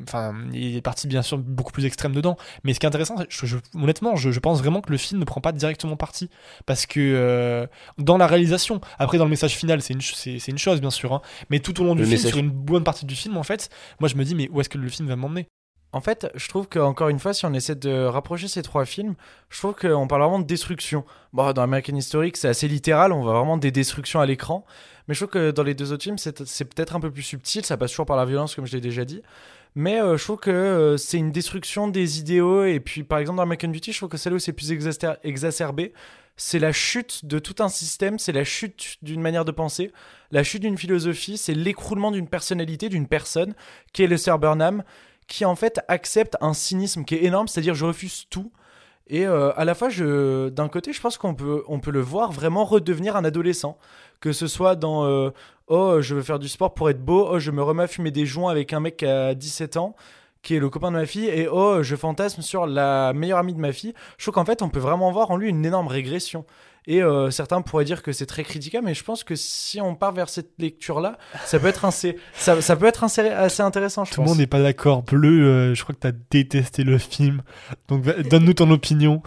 enfin, 0.07 0.35
il 0.53 0.75
des 0.75 0.81
parties 0.81 1.07
bien 1.07 1.23
sûr 1.23 1.39
beaucoup 1.39 1.73
plus 1.73 1.85
extrêmes 1.85 2.13
dedans. 2.15 2.37
Mais 2.65 2.75
ce 2.75 2.81
qui 2.81 2.87
est 2.87 2.89
intéressant, 2.89 3.17
c'est- 3.19 3.27
je, 3.29 3.47
je- 3.47 3.57
honnêtement, 3.75 4.17
je, 4.17 4.31
je 4.31 4.41
pense 4.41 4.59
vraiment 4.61 4.81
que 4.81 4.91
le 4.91 4.97
film 4.97 5.21
ne 5.21 5.25
prend 5.25 5.41
pas 5.41 5.53
directement 5.53 5.97
parti 5.97 6.31
parce 6.67 6.74
que 6.87 6.99
euh, 7.01 7.67
dans 7.99 8.17
la 8.17 8.27
réalisation, 8.27 8.81
après 8.99 9.19
dans 9.19 9.25
le 9.25 9.31
message 9.31 9.55
final, 9.57 9.81
c'est 9.83 9.95
une, 9.95 10.01
ch- 10.01 10.15
c'est, 10.17 10.39
c'est 10.39 10.51
une 10.53 10.59
chose 10.59 10.81
bien 10.81 10.91
sûr, 10.91 11.13
hein, 11.13 11.23
mais 11.51 11.61
tout 11.61 11.81
au 11.81 11.85
long 11.85 11.95
du 11.95 12.01
Le 12.03 12.07
film, 12.07 12.17
message- 12.17 12.31
sur 12.31 12.39
une 12.39 12.51
bonne 12.51 12.85
partie 12.85 13.07
du 13.07 13.15
film, 13.15 13.37
en 13.37 13.43
fait, 13.43 13.71
moi 14.01 14.09
je 14.09 14.17
me 14.17 14.25
dis 14.25 14.35
mais 14.35 14.49
où 14.53 14.61
est-ce 14.61 14.69
que 14.69 14.79
le 14.79 14.89
film 14.89 15.09
va 15.09 15.17
m'emmener? 15.17 15.47
En 15.93 16.01
fait, 16.01 16.29
je 16.35 16.49
trouve 16.49 16.67
que 16.69 16.81
encore 16.81 17.09
une 17.09 17.21
fois, 17.21 17.33
si 17.33 17.47
on 17.47 17.55
essaie 17.55 17.77
de 17.77 18.05
rapprocher 18.07 18.49
ces 18.49 18.63
trois 18.63 18.85
films, 18.85 19.15
je 19.49 19.59
trouve 19.59 19.75
qu'on 19.75 20.09
parle 20.09 20.23
vraiment 20.23 20.41
de 20.41 20.45
destruction. 20.47 21.05
Bon, 21.33 21.53
dans 21.53 21.63
American 21.63 21.95
Historic, 21.95 22.37
c'est 22.37 22.49
assez 22.49 22.67
littéral, 22.67 23.13
on 23.13 23.23
voit 23.23 23.35
vraiment 23.35 23.57
des 23.59 23.71
destructions 23.71 24.19
à 24.19 24.27
l'écran. 24.27 24.65
Mais 25.07 25.15
je 25.15 25.21
trouve 25.21 25.31
que 25.31 25.51
dans 25.53 25.63
les 25.63 25.75
deux 25.75 25.93
autres 25.93 26.03
films, 26.03 26.19
c'est 26.19 26.45
c'est 26.47 26.65
peut-être 26.65 26.97
un 26.97 27.01
peu 27.01 27.13
plus 27.13 27.23
subtil, 27.23 27.65
ça 27.65 27.77
passe 27.77 27.93
toujours 27.93 28.07
par 28.07 28.17
la 28.17 28.25
violence, 28.25 28.57
comme 28.57 28.67
je 28.67 28.73
l'ai 28.73 28.81
déjà 28.81 29.05
dit. 29.05 29.23
Mais 29.77 30.01
euh, 30.01 30.17
je 30.17 30.25
trouve 30.25 30.39
que 30.39 30.51
euh, 30.51 30.97
c'est 30.97 31.19
une 31.19 31.31
destruction 31.31 31.87
des 31.87 32.19
idéaux. 32.19 32.65
Et 32.65 32.81
puis, 32.81 33.05
par 33.05 33.19
exemple, 33.21 33.37
dans 33.37 33.43
American 33.45 33.69
Beauty, 33.69 33.93
je 33.93 33.99
trouve 33.99 34.09
que 34.09 34.17
celle 34.17 34.33
où 34.35 34.39
c'est 34.41 34.53
plus 34.53 34.73
exacer- 34.73 35.17
exacerbé, 35.23 35.93
c'est 36.37 36.59
la 36.59 36.73
chute 36.73 37.25
de 37.25 37.39
tout 37.39 37.63
un 37.63 37.69
système, 37.69 38.19
c'est 38.19 38.33
la 38.33 38.45
chute 38.45 38.97
d'une 39.03 39.21
manière 39.21 39.45
de 39.45 39.53
penser, 39.53 39.93
la 40.31 40.43
chute 40.43 40.63
d'une 40.63 40.79
philosophie, 40.79 41.39
c'est 41.39 41.55
l'écroulement 41.55 42.11
d'une 42.11 42.29
personnalité, 42.29 42.89
d'une 42.89 43.07
personne, 43.07 43.55
qui 43.93 44.03
est 44.03 44.07
le 44.09 44.17
Sir 44.17 44.39
Burnham, 44.39 44.83
qui 45.27 45.45
en 45.45 45.55
fait 45.55 45.81
accepte 45.89 46.37
un 46.41 46.53
cynisme 46.53 47.05
qui 47.05 47.15
est 47.15 47.25
énorme, 47.25 47.49
c'est-à-dire 47.49 47.75
je 47.75 47.87
refuse 47.87 48.27
tout. 48.31 48.53
Et 49.07 49.27
euh, 49.27 49.53
à 49.57 49.65
la 49.65 49.75
fois, 49.75 49.89
d'un 49.91 50.69
côté, 50.69 50.93
je 50.93 51.01
pense 51.01 51.19
qu'on 51.19 51.35
peut, 51.35 51.63
on 51.69 51.79
peut 51.79 51.91
le 51.91 52.01
voir 52.01 52.33
vraiment 52.33 52.65
redevenir 52.65 53.17
un 53.17 53.25
adolescent. 53.25 53.79
Que 54.21 54.33
ce 54.33 54.47
soit 54.47 54.77
dans 54.77 55.05
euh, 55.05 55.31
Oh, 55.67 56.03
je 56.03 56.15
veux 56.15 56.23
faire 56.23 56.39
du 56.39 56.49
sport 56.49 56.75
pour 56.75 56.91
être 56.91 57.03
beau, 57.03 57.27
oh, 57.31 57.39
je 57.39 57.51
me 57.51 57.63
remets 57.63 57.85
à 57.85 57.87
fumer 57.87 58.11
des 58.11 58.27
joints 58.27 58.51
avec 58.51 58.75
un 58.75 58.81
mec 58.81 59.03
a 59.03 59.35
17 59.35 59.79
ans, 59.79 59.97
qui 60.45 60.55
est 60.55 60.61
le 60.61 60.69
copain 60.69 60.93
de 60.93 60.97
ma 60.97 61.07
fille, 61.07 61.27
et 61.27 61.49
oh, 61.49 61.83
je 61.83 61.97
fantasme 61.97 62.43
sur 62.43 62.67
la 62.67 63.13
meilleure 63.13 63.39
amie 63.39 63.55
de 63.55 63.59
ma 63.59 63.73
fille. 63.73 63.95
Je 64.19 64.25
trouve 64.25 64.35
qu'en 64.35 64.45
fait, 64.45 64.63
on 64.63 64.69
peut 64.69 64.79
vraiment 64.79 65.11
voir 65.11 65.31
en 65.33 65.37
lui 65.37 65.49
une 65.49 65.65
énorme 65.65 65.89
régression. 65.89 66.45
Et 66.87 67.03
euh, 67.03 67.31
certains 67.31 67.63
pourraient 67.63 67.87
dire 67.87 68.03
que 68.03 68.13
c'est 68.13 68.27
très 68.27 68.45
critiquable, 68.45 68.85
mais 68.85 68.95
je 68.95 69.03
pense 69.03 69.25
que 69.25 69.35
si 69.35 69.81
on 69.81 69.95
part 69.95 70.13
vers 70.13 70.29
cette 70.29 70.51
lecture-là, 70.59 71.17
ça 71.47 71.59
peut 71.59 71.67
être, 71.67 71.87
assez, 71.87 72.19
ça, 72.35 72.61
ça 72.61 72.77
peut 72.77 72.85
être 72.85 73.05
assez, 73.05 73.23
assez 73.23 73.63
intéressant, 73.63 74.05
je 74.05 74.13
Tout 74.13 74.21
le 74.21 74.27
monde 74.27 74.39
n'est 74.39 74.47
pas 74.47 74.63
d'accord. 74.63 75.03
Bleu, 75.03 75.47
euh, 75.47 75.75
je 75.75 75.83
crois 75.83 75.95
que 75.95 76.01
t'as 76.01 76.13
détesté 76.31 76.85
le 76.85 76.99
film. 76.99 77.43
Donc 77.89 78.05
donne-nous 78.29 78.53
ton 78.53 78.71
opinion. 78.71 79.23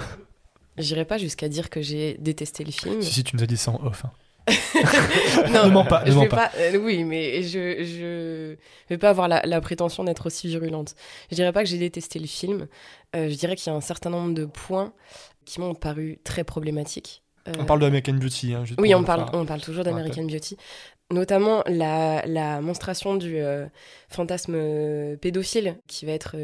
J'irai 0.77 1.05
pas 1.05 1.17
jusqu'à 1.17 1.49
dire 1.49 1.71
que 1.71 1.81
j'ai 1.81 2.17
détesté 2.19 2.63
le 2.63 2.71
film. 2.71 3.01
Si, 3.01 3.11
si, 3.11 3.23
tu 3.23 3.35
nous 3.35 3.41
as 3.41 3.47
dit 3.47 3.57
ça 3.57 3.71
en 3.71 3.83
off. 3.83 4.05
hein. 4.05 4.11
Ne 5.51 5.69
mens 5.69 5.83
pas, 5.85 6.03
ne 6.05 6.11
je 6.11 6.15
mens 6.15 6.21
vais 6.23 6.27
pas. 6.29 6.51
euh, 6.57 6.77
oui, 6.77 7.03
mais 7.03 7.43
je 7.43 7.83
je 7.83 8.55
vais 8.89 8.97
pas 8.97 9.09
avoir 9.09 9.27
la, 9.27 9.41
la 9.45 9.61
prétention 9.61 10.03
d'être 10.03 10.25
aussi 10.27 10.47
virulente. 10.47 10.95
Je 11.29 11.35
dirais 11.35 11.51
pas 11.51 11.63
que 11.63 11.69
j'ai 11.69 11.77
détesté 11.77 12.19
le 12.19 12.27
film. 12.27 12.67
Euh, 13.15 13.29
je 13.29 13.35
dirais 13.35 13.55
qu'il 13.55 13.71
y 13.71 13.73
a 13.73 13.77
un 13.77 13.81
certain 13.81 14.09
nombre 14.09 14.33
de 14.33 14.45
points 14.45 14.93
qui 15.45 15.59
m'ont 15.59 15.75
paru 15.75 16.19
très 16.23 16.43
problématiques. 16.43 17.23
Euh, 17.47 17.53
On 17.59 17.65
parle 17.65 17.79
de 17.81 17.85
American 17.85 18.13
Beauty. 18.13 18.53
Hein, 18.53 18.63
oui, 18.77 18.93
on 18.95 18.99
le 18.99 19.05
parle, 19.05 19.25
on 19.33 19.45
parle 19.45 19.61
toujours 19.61 19.83
d'American 19.83 20.23
Beauty. 20.23 20.57
Notamment 21.11 21.63
la, 21.67 22.25
la 22.25 22.59
monstration 22.59 23.15
du 23.15 23.37
fantasme 24.09 24.57
pédophile 25.21 25.77
qui 25.87 26.05
va 26.05 26.11
être 26.11 26.35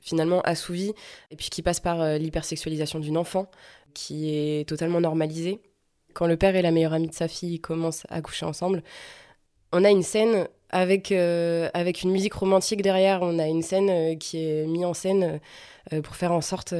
finalement 0.00 0.42
assouvi 0.42 0.92
et 1.30 1.36
puis 1.36 1.48
qui 1.48 1.62
passe 1.62 1.80
par 1.80 2.18
l'hypersexualisation 2.18 2.98
d'une 3.00 3.16
enfant 3.16 3.50
qui 3.94 4.34
est 4.34 4.68
totalement 4.68 5.00
normalisée. 5.00 5.62
Quand 6.14 6.26
le 6.26 6.36
père 6.36 6.56
et 6.56 6.62
la 6.62 6.70
meilleure 6.70 6.92
amie 6.92 7.08
de 7.08 7.14
sa 7.14 7.28
fille 7.28 7.60
commencent 7.60 8.06
à 8.08 8.20
coucher 8.22 8.46
ensemble, 8.46 8.82
on 9.72 9.84
a 9.84 9.90
une 9.90 10.04
scène 10.04 10.48
avec, 10.70 11.12
euh, 11.12 11.68
avec 11.74 12.02
une 12.02 12.10
musique 12.10 12.34
romantique 12.34 12.82
derrière. 12.82 13.22
On 13.22 13.38
a 13.38 13.46
une 13.46 13.62
scène 13.62 13.90
euh, 13.90 14.16
qui 14.16 14.38
est 14.38 14.66
mise 14.66 14.84
en 14.84 14.94
scène 14.94 15.40
euh, 15.92 16.02
pour 16.02 16.16
faire 16.16 16.32
en 16.32 16.40
sorte 16.40 16.74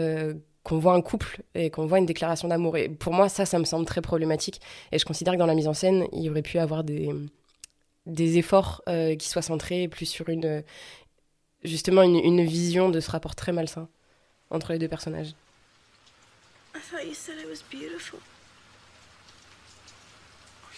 qu'on 0.62 0.78
voit 0.78 0.94
un 0.94 1.02
couple 1.02 1.42
et 1.54 1.70
qu'on 1.70 1.86
voit 1.86 1.98
une 1.98 2.06
déclaration 2.06 2.48
d'amour. 2.48 2.76
Et 2.76 2.88
pour 2.88 3.12
moi, 3.12 3.28
ça, 3.28 3.44
ça 3.44 3.58
me 3.58 3.64
semble 3.64 3.84
très 3.84 4.00
problématique. 4.00 4.60
Et 4.92 4.98
je 4.98 5.04
considère 5.04 5.34
que 5.34 5.38
dans 5.38 5.46
la 5.46 5.54
mise 5.54 5.68
en 5.68 5.74
scène, 5.74 6.06
il 6.12 6.22
y 6.22 6.30
aurait 6.30 6.42
pu 6.42 6.58
avoir 6.58 6.84
des, 6.84 7.10
des 8.06 8.38
efforts 8.38 8.82
qui 9.18 9.28
soient 9.28 9.42
centrés 9.42 9.88
plus 9.88 10.06
sur 10.06 10.28
une, 10.28 10.62
justement 11.64 12.02
une, 12.02 12.44
vision 12.44 12.88
de 12.88 13.00
ce 13.00 13.10
rapport 13.10 13.34
très 13.34 13.52
malsain 13.52 13.88
entre 14.50 14.72
les 14.72 14.78
deux 14.78 14.88
personnages. 14.88 15.34
I 16.74 16.80
thought 16.80 17.06
you 17.06 17.14
said. 17.14 17.34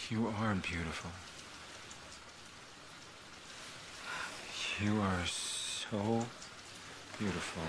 You 0.08 0.28
are 0.40 0.54
beautiful. 0.54 1.10
You 4.80 5.00
are 5.00 5.26
so 5.26 6.24
beautiful. 7.18 7.62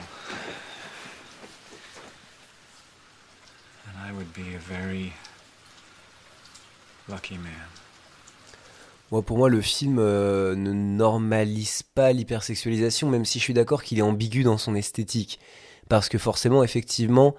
And 3.87 3.97
I 4.07 4.11
would 4.11 4.31
be 4.33 4.53
a 4.53 4.59
very 4.59 5.13
lucky 7.09 7.37
man. 7.37 7.53
Moi, 9.11 9.23
pour 9.23 9.37
moi, 9.39 9.49
le 9.49 9.61
film 9.61 9.97
euh, 9.97 10.53
ne 10.55 10.73
normalise 10.73 11.81
pas 11.81 12.11
l'hypersexualisation, 12.11 13.09
même 13.09 13.25
si 13.25 13.39
je 13.39 13.43
suis 13.45 13.53
d'accord 13.55 13.81
qu'il 13.81 13.97
est 13.97 14.03
ambigu 14.03 14.43
dans 14.43 14.59
son 14.59 14.75
esthétique. 14.75 15.39
Parce 15.89 16.07
que 16.07 16.19
forcément, 16.19 16.63
effectivement, 16.63 17.33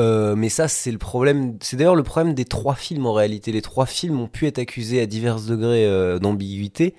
euh, 0.00 0.34
mais 0.36 0.48
ça, 0.48 0.68
c'est 0.68 0.90
le 0.90 0.98
problème. 0.98 1.58
C'est 1.60 1.76
d'ailleurs 1.76 1.94
le 1.94 2.02
problème 2.02 2.34
des 2.34 2.44
trois 2.44 2.74
films 2.74 3.06
en 3.06 3.12
réalité. 3.12 3.52
Les 3.52 3.62
trois 3.62 3.86
films 3.86 4.20
ont 4.20 4.28
pu 4.28 4.46
être 4.46 4.58
accusés 4.58 5.00
à 5.00 5.06
divers 5.06 5.40
degrés 5.40 5.86
euh, 5.86 6.18
d'ambiguïté 6.18 6.94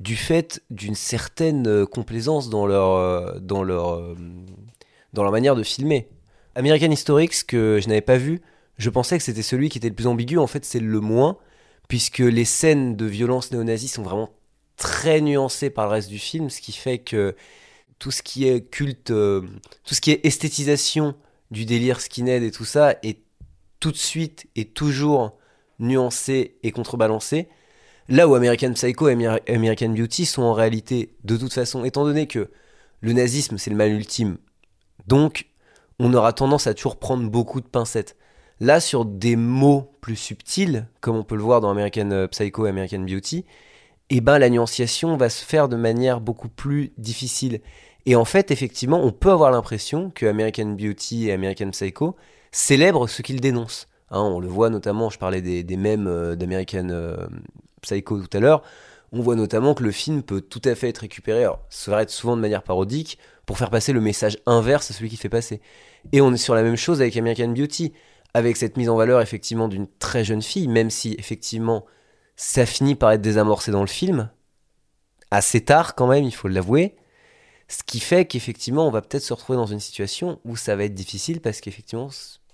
du 0.00 0.16
fait 0.16 0.62
d'une 0.70 0.94
certaine 0.94 1.66
euh, 1.68 1.86
complaisance 1.86 2.48
dans 2.48 2.66
leur, 2.66 3.40
dans, 3.40 3.62
leur, 3.62 4.16
dans 5.12 5.22
leur 5.22 5.32
manière 5.32 5.54
de 5.56 5.62
filmer. 5.62 6.08
American 6.54 6.90
Historics, 6.90 7.46
que 7.46 7.80
je 7.82 7.88
n'avais 7.88 8.00
pas 8.00 8.16
vu, 8.16 8.40
je 8.78 8.90
pensais 8.90 9.16
que 9.18 9.24
c'était 9.24 9.42
celui 9.42 9.68
qui 9.68 9.78
était 9.78 9.88
le 9.88 9.94
plus 9.94 10.06
ambigu. 10.06 10.38
En 10.38 10.46
fait, 10.46 10.64
c'est 10.64 10.80
le 10.80 11.00
moins, 11.00 11.36
puisque 11.88 12.18
les 12.18 12.44
scènes 12.44 12.96
de 12.96 13.06
violence 13.06 13.52
néo-nazie 13.52 13.88
sont 13.88 14.02
vraiment 14.02 14.30
très 14.76 15.20
nuancées 15.20 15.70
par 15.70 15.86
le 15.86 15.92
reste 15.92 16.08
du 16.08 16.18
film, 16.18 16.50
ce 16.50 16.60
qui 16.60 16.72
fait 16.72 16.98
que 16.98 17.36
tout 17.98 18.10
ce 18.10 18.22
qui 18.22 18.48
est 18.48 18.68
culte, 18.68 19.08
tout 19.08 19.94
ce 19.94 20.00
qui 20.00 20.10
est 20.10 20.26
esthétisation 20.26 21.14
du 21.52 21.66
délire 21.66 22.00
skinhead 22.00 22.42
et 22.42 22.50
tout 22.50 22.64
ça 22.64 22.96
est 23.04 23.20
tout 23.78 23.92
de 23.92 23.96
suite 23.96 24.46
et 24.56 24.64
toujours 24.64 25.38
nuancé 25.78 26.56
et 26.62 26.72
contrebalancé. 26.72 27.48
Là 28.08 28.26
où 28.26 28.34
American 28.34 28.72
Psycho 28.72 29.08
et 29.08 29.12
Amer- 29.12 29.40
American 29.48 29.90
Beauty 29.90 30.26
sont 30.26 30.42
en 30.42 30.54
réalité, 30.54 31.14
de 31.22 31.36
toute 31.36 31.52
façon, 31.52 31.84
étant 31.84 32.04
donné 32.04 32.26
que 32.26 32.50
le 33.00 33.12
nazisme 33.12 33.58
c'est 33.58 33.70
le 33.70 33.76
mal 33.76 33.92
ultime, 33.92 34.38
donc 35.06 35.46
on 35.98 36.14
aura 36.14 36.32
tendance 36.32 36.66
à 36.66 36.74
toujours 36.74 36.98
prendre 36.98 37.28
beaucoup 37.30 37.60
de 37.60 37.66
pincettes. 37.66 38.16
Là, 38.60 38.80
sur 38.80 39.04
des 39.04 39.36
mots 39.36 39.92
plus 40.00 40.16
subtils, 40.16 40.86
comme 41.00 41.16
on 41.16 41.24
peut 41.24 41.36
le 41.36 41.42
voir 41.42 41.60
dans 41.60 41.70
American 41.70 42.10
euh, 42.12 42.28
Psycho 42.28 42.66
et 42.66 42.70
American 42.70 43.00
Beauty, 43.00 43.44
eh 44.10 44.20
ben 44.20 44.38
la 44.38 44.50
nuanciation 44.50 45.16
va 45.16 45.28
se 45.28 45.44
faire 45.44 45.68
de 45.68 45.76
manière 45.76 46.20
beaucoup 46.20 46.48
plus 46.48 46.92
difficile. 46.96 47.60
Et 48.06 48.16
en 48.16 48.24
fait, 48.24 48.50
effectivement, 48.50 49.04
on 49.04 49.12
peut 49.12 49.30
avoir 49.30 49.50
l'impression 49.50 50.10
que 50.10 50.26
American 50.26 50.66
Beauty 50.66 51.28
et 51.28 51.32
American 51.32 51.70
Psycho 51.70 52.16
célèbrent 52.50 53.08
ce 53.08 53.22
qu'ils 53.22 53.40
dénoncent. 53.40 53.88
Hein, 54.10 54.20
on 54.20 54.40
le 54.40 54.48
voit 54.48 54.70
notamment, 54.70 55.08
je 55.08 55.18
parlais 55.18 55.40
des, 55.40 55.62
des 55.62 55.78
euh, 55.86 56.36
d'American 56.36 56.88
euh, 56.90 57.16
Psycho 57.80 58.20
tout 58.20 58.36
à 58.36 58.40
l'heure, 58.40 58.62
on 59.12 59.20
voit 59.20 59.36
notamment 59.36 59.74
que 59.74 59.82
le 59.82 59.90
film 59.90 60.22
peut 60.22 60.40
tout 60.40 60.60
à 60.64 60.74
fait 60.74 60.88
être 60.88 60.98
récupéré, 60.98 61.40
alors 61.44 61.60
ça 61.70 61.90
va 61.90 62.02
être 62.02 62.10
souvent 62.10 62.36
de 62.36 62.40
manière 62.40 62.62
parodique, 62.62 63.18
pour 63.46 63.58
faire 63.58 63.70
passer 63.70 63.92
le 63.92 64.00
message 64.00 64.38
inverse 64.46 64.90
à 64.90 64.94
celui 64.94 65.10
qui 65.10 65.16
fait 65.16 65.28
passer. 65.28 65.60
Et 66.12 66.20
on 66.20 66.32
est 66.32 66.38
sur 66.38 66.54
la 66.54 66.62
même 66.62 66.76
chose 66.76 67.00
avec 67.00 67.16
American 67.16 67.48
Beauty, 67.48 67.92
avec 68.34 68.56
cette 68.56 68.76
mise 68.76 68.88
en 68.88 68.96
valeur 68.96 69.20
effectivement 69.20 69.68
d'une 69.68 69.86
très 69.98 70.24
jeune 70.24 70.42
fille, 70.42 70.68
même 70.68 70.90
si 70.90 71.14
effectivement 71.18 71.84
ça 72.36 72.66
finit 72.66 72.94
par 72.94 73.12
être 73.12 73.20
désamorcé 73.20 73.70
dans 73.70 73.82
le 73.82 73.86
film, 73.86 74.30
assez 75.30 75.62
tard 75.62 75.94
quand 75.94 76.06
même, 76.06 76.24
il 76.24 76.34
faut 76.34 76.48
l'avouer. 76.48 76.96
Ce 77.72 77.82
qui 77.86 78.00
fait 78.00 78.26
qu'effectivement, 78.26 78.86
on 78.86 78.90
va 78.90 79.00
peut-être 79.00 79.22
se 79.22 79.32
retrouver 79.32 79.56
dans 79.56 79.64
une 79.64 79.80
situation 79.80 80.38
où 80.44 80.56
ça 80.56 80.76
va 80.76 80.84
être 80.84 80.92
difficile 80.94 81.40
parce 81.40 81.62
qu'effectivement, 81.62 82.10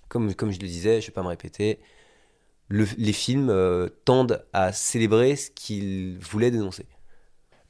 comme, 0.08 0.32
comme 0.32 0.52
je 0.52 0.60
le 0.60 0.68
disais, 0.68 1.00
je 1.00 1.08
vais 1.08 1.12
pas 1.12 1.24
me 1.24 1.28
répéter, 1.28 1.80
le- 2.68 2.86
les 2.96 3.12
films 3.12 3.50
euh, 3.50 3.88
tendent 4.04 4.44
à 4.52 4.72
célébrer 4.72 5.34
ce 5.34 5.50
qu'ils 5.50 6.18
voulaient 6.20 6.52
dénoncer. 6.52 6.86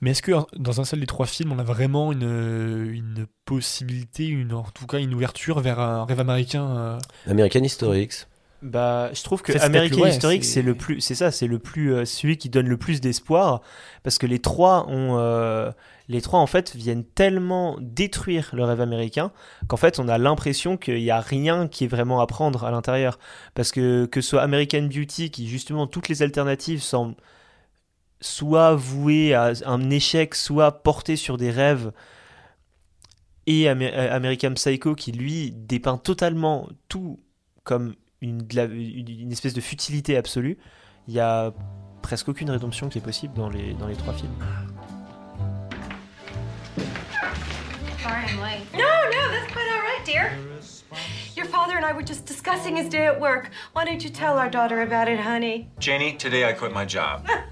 Mais 0.03 0.11
est-ce 0.11 0.21
que 0.21 0.33
euh, 0.33 0.43
dans 0.59 0.83
un 0.83 0.85
seul 0.85 1.01
des 1.01 1.07
trois 1.07 1.25
films, 1.25 1.51
on 1.53 1.59
a 1.59 1.63
vraiment 1.65 2.13
une, 2.13 2.91
une 2.93 3.27
possibilité, 3.47 4.27
une, 4.27 4.53
en 4.53 4.65
tout 4.65 4.87
cas 4.87 4.99
une 4.99 5.15
ouverture 5.15 5.61
vers 5.61 5.81
un 5.81 6.05
rêve 6.05 6.21
américain 6.21 6.77
euh, 6.77 6.99
American 7.27 7.63
Historics. 7.65 8.27
Bah, 8.61 9.11
je 9.13 9.23
trouve 9.23 9.43
que 9.43 9.53
American 9.63 10.01
ouais, 10.01 10.11
Historic, 10.11 10.45
c'est- 10.45 10.63
le 10.63 10.75
plus, 10.75 11.01
c'est 11.01 11.15
ça, 11.15 11.31
c'est 11.31 11.47
le 11.47 11.61
plus, 11.61 11.95
euh, 11.95 12.05
celui 12.05 12.39
qui 12.39 12.51
donne 12.51 12.67
le 12.67 12.77
plus 12.77 13.01
d'espoir, 13.01 13.61
parce 14.03 14.19
que 14.19 14.27
les 14.27 14.41
trois 14.41 14.87
ont, 14.89 15.17
euh, 15.17 15.71
les 16.09 16.21
trois 16.21 16.41
en 16.41 16.47
fait 16.49 16.75
viennent 16.75 17.05
tellement 17.05 17.77
détruire 17.81 18.51
le 18.53 18.65
rêve 18.65 18.81
américain 18.81 19.31
qu'en 19.69 19.77
fait 19.77 20.01
on 20.01 20.09
a 20.09 20.19
l'impression 20.19 20.77
qu'il 20.77 20.97
n'y 20.97 21.11
a 21.11 21.21
rien 21.21 21.69
qui 21.69 21.85
est 21.85 21.89
vraiment 21.89 22.21
à 22.21 22.27
prendre 22.27 22.65
à 22.65 22.73
l'intérieur, 22.73 23.21
parce 23.55 23.71
que 23.71 24.07
que 24.07 24.21
ce 24.21 24.31
soit 24.31 24.43
American 24.43 24.83
Beauty 24.83 25.31
qui 25.31 25.47
justement 25.47 25.87
toutes 25.87 26.09
les 26.09 26.23
alternatives 26.23 26.83
semblent 26.83 27.15
soit 28.21 28.75
vouées 28.75 29.35
à 29.35 29.53
un 29.67 29.91
échec, 29.91 30.35
soit 30.35 30.83
portées 30.83 31.15
sur 31.15 31.37
des 31.37 31.53
rêves 31.53 31.93
et 33.47 33.69
euh, 33.71 34.15
American 34.15 34.55
Psycho 34.55 34.97
qui 34.97 35.13
lui 35.13 35.53
dépeint 35.53 35.99
totalement 35.99 36.69
tout 36.89 37.21
comme 37.63 37.95
une, 38.21 38.39
de 38.39 38.57
la- 38.57 38.65
une- 38.65 39.09
une 39.23 39.33
espèce 39.33 39.55
de 39.55 39.61
futilité 39.61 40.17
absolue. 40.17 40.59
Il 41.07 41.15
y 41.15 41.21
a 41.21 41.53
presque 42.03 42.29
aucune 42.29 42.51
rédemption 42.51 42.89
qui 42.89 42.99
est 42.99 43.03
possible 43.03 43.35
dans 43.35 43.49
les, 43.49 43.75
dans 43.75 43.87
les 43.87 43.97
trois 43.97 44.13
films. 44.15 44.35
Sorry 48.03 48.25
I'm 48.29 48.41
late. 48.41 48.63
No, 48.73 48.79
no, 48.81 49.31
that's 49.31 49.53
quite 49.53 49.69
all 49.71 49.83
right, 49.83 50.05
dear. 50.05 50.33
Your 51.37 51.47
father 51.47 51.77
and 51.77 51.85
I 51.85 51.93
were 51.93 52.03
just 52.05 52.25
discussing 52.27 52.77
his 52.77 52.89
day 52.89 53.07
at 53.07 53.21
work. 53.21 53.51
Why 53.73 53.85
don't 53.85 54.03
you 54.03 54.11
tell 54.11 54.39
our 54.39 54.49
daughter 54.51 54.81
about 54.83 55.09
it, 55.09 55.21
honey? 55.21 55.69
Janie, 55.79 56.17
today 56.17 56.45
I 56.49 56.53
quit 56.53 56.73
my 56.73 56.85
job. 56.85 57.27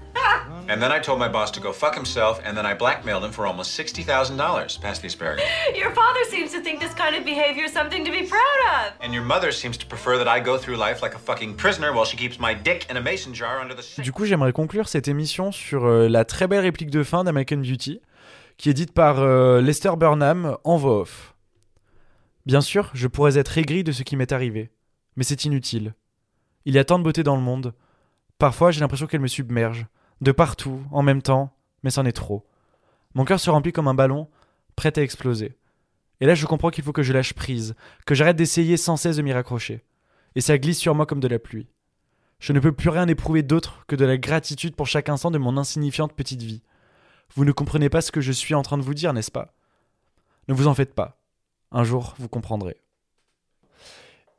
and 0.69 0.81
then 0.81 0.91
I 0.91 0.99
told 0.99 1.19
my 1.19 1.27
boss 1.27 1.51
to 1.51 1.59
go 1.59 1.71
fuck 1.71 1.95
himself, 1.95 2.39
and 2.43 2.57
then 2.57 2.65
I 2.65 2.73
blackmailed 2.73 3.23
him 3.23 3.31
for 3.31 3.45
almost 3.45 3.77
$60,000. 3.79 4.81
Pass 4.81 4.99
the 4.99 5.07
asparagus. 5.07 5.45
Your 5.75 5.91
father 5.91 6.23
seems 6.29 6.51
to 6.51 6.61
think 6.61 6.79
this 6.79 6.93
kind 6.93 7.15
of 7.15 7.23
behavior 7.25 7.65
is 7.65 7.73
something 7.73 8.03
to 8.05 8.11
be 8.11 8.23
proud 8.23 8.59
of. 8.73 8.93
And 9.01 9.13
your 9.13 9.23
mother 9.23 9.51
seems 9.51 9.77
to 9.77 9.85
prefer 9.85 10.17
that 10.17 10.27
I 10.27 10.39
go 10.39 10.57
through 10.57 10.77
life 10.77 11.01
like 11.01 11.15
a 11.15 11.19
fucking 11.19 11.55
prisoner 11.55 11.93
while 11.93 12.05
she 12.05 12.17
keeps 12.17 12.39
my 12.39 12.53
dick 12.53 12.87
in 12.89 12.97
a 12.97 13.01
mason 13.01 13.33
jar 13.33 13.59
under 13.59 13.75
the 13.75 13.83
sink. 13.83 14.03
Du 14.03 14.11
coup, 14.11 14.25
j'aimerais 14.25 14.53
conclure 14.53 14.87
cette 14.87 15.07
émission 15.07 15.51
sur 15.51 15.85
euh, 15.85 16.07
la 16.07 16.25
très 16.25 16.47
belle 16.47 16.61
réplique 16.61 16.89
de 16.89 17.03
fin 17.03 17.23
d'American 17.23 17.57
Beauty, 17.57 18.01
qui 18.57 18.69
est 18.69 18.73
dite 18.73 18.93
par 18.93 19.19
euh, 19.19 19.61
Lester 19.61 19.91
Burnham 19.97 20.57
en 20.63 20.77
voix 20.77 21.01
off. 21.01 21.35
Bien 22.45 22.61
sûr, 22.61 22.91
je 22.93 23.07
pourrais 23.07 23.37
être 23.37 23.57
aigri 23.57 23.83
de 23.83 23.91
ce 23.91 24.03
qui 24.03 24.15
m'est 24.15 24.31
arrivé, 24.31 24.71
mais 25.15 25.23
c'est 25.23 25.45
inutile. 25.45 25.93
Il 26.65 26.73
y 26.73 26.79
a 26.79 26.85
tant 26.85 26.99
de 26.99 27.03
beauté 27.03 27.23
dans 27.23 27.35
le 27.35 27.41
monde. 27.41 27.73
Parfois, 28.39 28.71
j'ai 28.71 28.79
l'impression 28.79 29.07
qu'elle 29.07 29.21
me 29.21 29.27
submerge, 29.27 29.85
de 30.21 30.31
partout, 30.31 30.83
en 30.91 31.03
même 31.03 31.21
temps, 31.21 31.53
mais 31.83 31.89
c'en 31.89 32.05
est 32.05 32.11
trop. 32.11 32.45
Mon 33.13 33.25
cœur 33.25 33.39
se 33.39 33.49
remplit 33.49 33.71
comme 33.71 33.87
un 33.87 33.93
ballon, 33.93 34.27
prêt 34.75 34.97
à 34.97 35.01
exploser. 35.01 35.55
Et 36.19 36.25
là, 36.25 36.35
je 36.35 36.45
comprends 36.45 36.69
qu'il 36.69 36.83
faut 36.83 36.93
que 36.93 37.03
je 37.03 37.13
lâche 37.13 37.33
prise, 37.33 37.75
que 38.05 38.15
j'arrête 38.15 38.35
d'essayer 38.35 38.77
sans 38.77 38.97
cesse 38.97 39.17
de 39.17 39.21
m'y 39.21 39.33
raccrocher. 39.33 39.83
Et 40.35 40.41
ça 40.41 40.57
glisse 40.57 40.79
sur 40.79 40.95
moi 40.95 41.05
comme 41.05 41.19
de 41.19 41.27
la 41.27 41.39
pluie. 41.39 41.67
Je 42.39 42.53
ne 42.53 42.59
peux 42.59 42.71
plus 42.71 42.89
rien 42.89 43.07
éprouver 43.07 43.43
d'autre 43.43 43.85
que 43.87 43.95
de 43.95 44.05
la 44.05 44.17
gratitude 44.17 44.75
pour 44.75 44.87
chaque 44.87 45.09
instant 45.09 45.31
de 45.31 45.37
mon 45.37 45.57
insignifiante 45.57 46.13
petite 46.13 46.43
vie. 46.43 46.61
Vous 47.35 47.45
ne 47.45 47.51
comprenez 47.51 47.89
pas 47.89 48.01
ce 48.01 48.11
que 48.11 48.21
je 48.21 48.31
suis 48.31 48.53
en 48.53 48.61
train 48.61 48.77
de 48.77 48.83
vous 48.83 48.93
dire, 48.93 49.13
n'est-ce 49.13 49.31
pas? 49.31 49.53
Ne 50.47 50.53
vous 50.53 50.67
en 50.67 50.75
faites 50.75 50.93
pas. 50.93 51.19
Un 51.71 51.83
jour, 51.83 52.15
vous 52.19 52.29
comprendrez. 52.29 52.77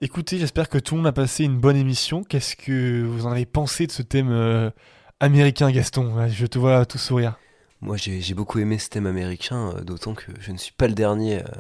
Écoutez, 0.01 0.39
j'espère 0.39 0.69
que 0.69 0.79
tout 0.79 0.95
le 0.95 1.01
monde 1.01 1.09
a 1.09 1.13
passé 1.13 1.45
une 1.45 1.59
bonne 1.59 1.77
émission. 1.77 2.23
Qu'est-ce 2.23 2.55
que 2.55 3.03
vous 3.03 3.27
en 3.27 3.33
avez 3.33 3.47
pensé 3.47 3.87
de 3.87 3.93
ce 3.93 4.03
thème 4.03 4.31
euh, 4.31 4.71
américain, 5.21 5.71
Gaston 5.71 6.29
Je 6.29 6.47
te 6.47 6.59
vois 6.59 6.85
tout 6.87 6.99
sourire. 6.99 7.39
Moi, 7.81 7.97
j'ai 7.97 8.35
beaucoup 8.35 8.59
aimé 8.59 8.79
ce 8.79 8.89
thème 8.89 9.07
américain, 9.07 9.73
euh, 9.77 9.81
d'autant 9.83 10.15
que 10.15 10.33
je 10.41 10.51
ne 10.51 10.57
suis 10.59 10.73
pas 10.73 10.89
le 10.89 10.95
dernier 10.95 11.41
à, 11.43 11.51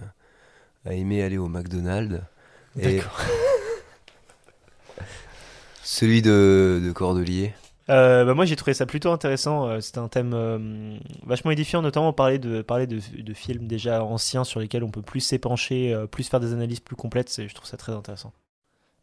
à 0.86 0.92
aimer 0.94 1.22
aller 1.22 1.38
au 1.38 1.48
McDonald's. 1.48 2.20
Et 2.78 2.96
D'accord. 2.96 3.20
celui 5.82 6.22
de, 6.22 6.80
de 6.84 6.92
Cordelier. 6.92 7.54
Euh, 7.90 8.26
bah 8.26 8.34
moi 8.34 8.44
j'ai 8.44 8.54
trouvé 8.54 8.74
ça 8.74 8.84
plutôt 8.84 9.10
intéressant. 9.10 9.66
euh, 9.66 9.80
C'était 9.80 9.98
un 9.98 10.08
thème 10.08 10.32
euh, 10.34 10.98
vachement 11.24 11.50
édifiant, 11.50 11.80
notamment 11.80 12.12
parler 12.12 12.38
de 12.38 12.60
parler 12.60 12.86
de, 12.86 13.00
de 13.16 13.32
films 13.34 13.66
déjà 13.66 14.04
anciens 14.04 14.44
sur 14.44 14.60
lesquels 14.60 14.84
on 14.84 14.90
peut 14.90 15.00
plus 15.00 15.20
s'épancher, 15.20 15.94
euh, 15.94 16.06
plus 16.06 16.28
faire 16.28 16.40
des 16.40 16.52
analyses 16.52 16.80
plus 16.80 16.96
complètes. 16.96 17.34
Je 17.48 17.54
trouve 17.54 17.66
ça 17.66 17.78
très 17.78 17.92
intéressant. 17.92 18.32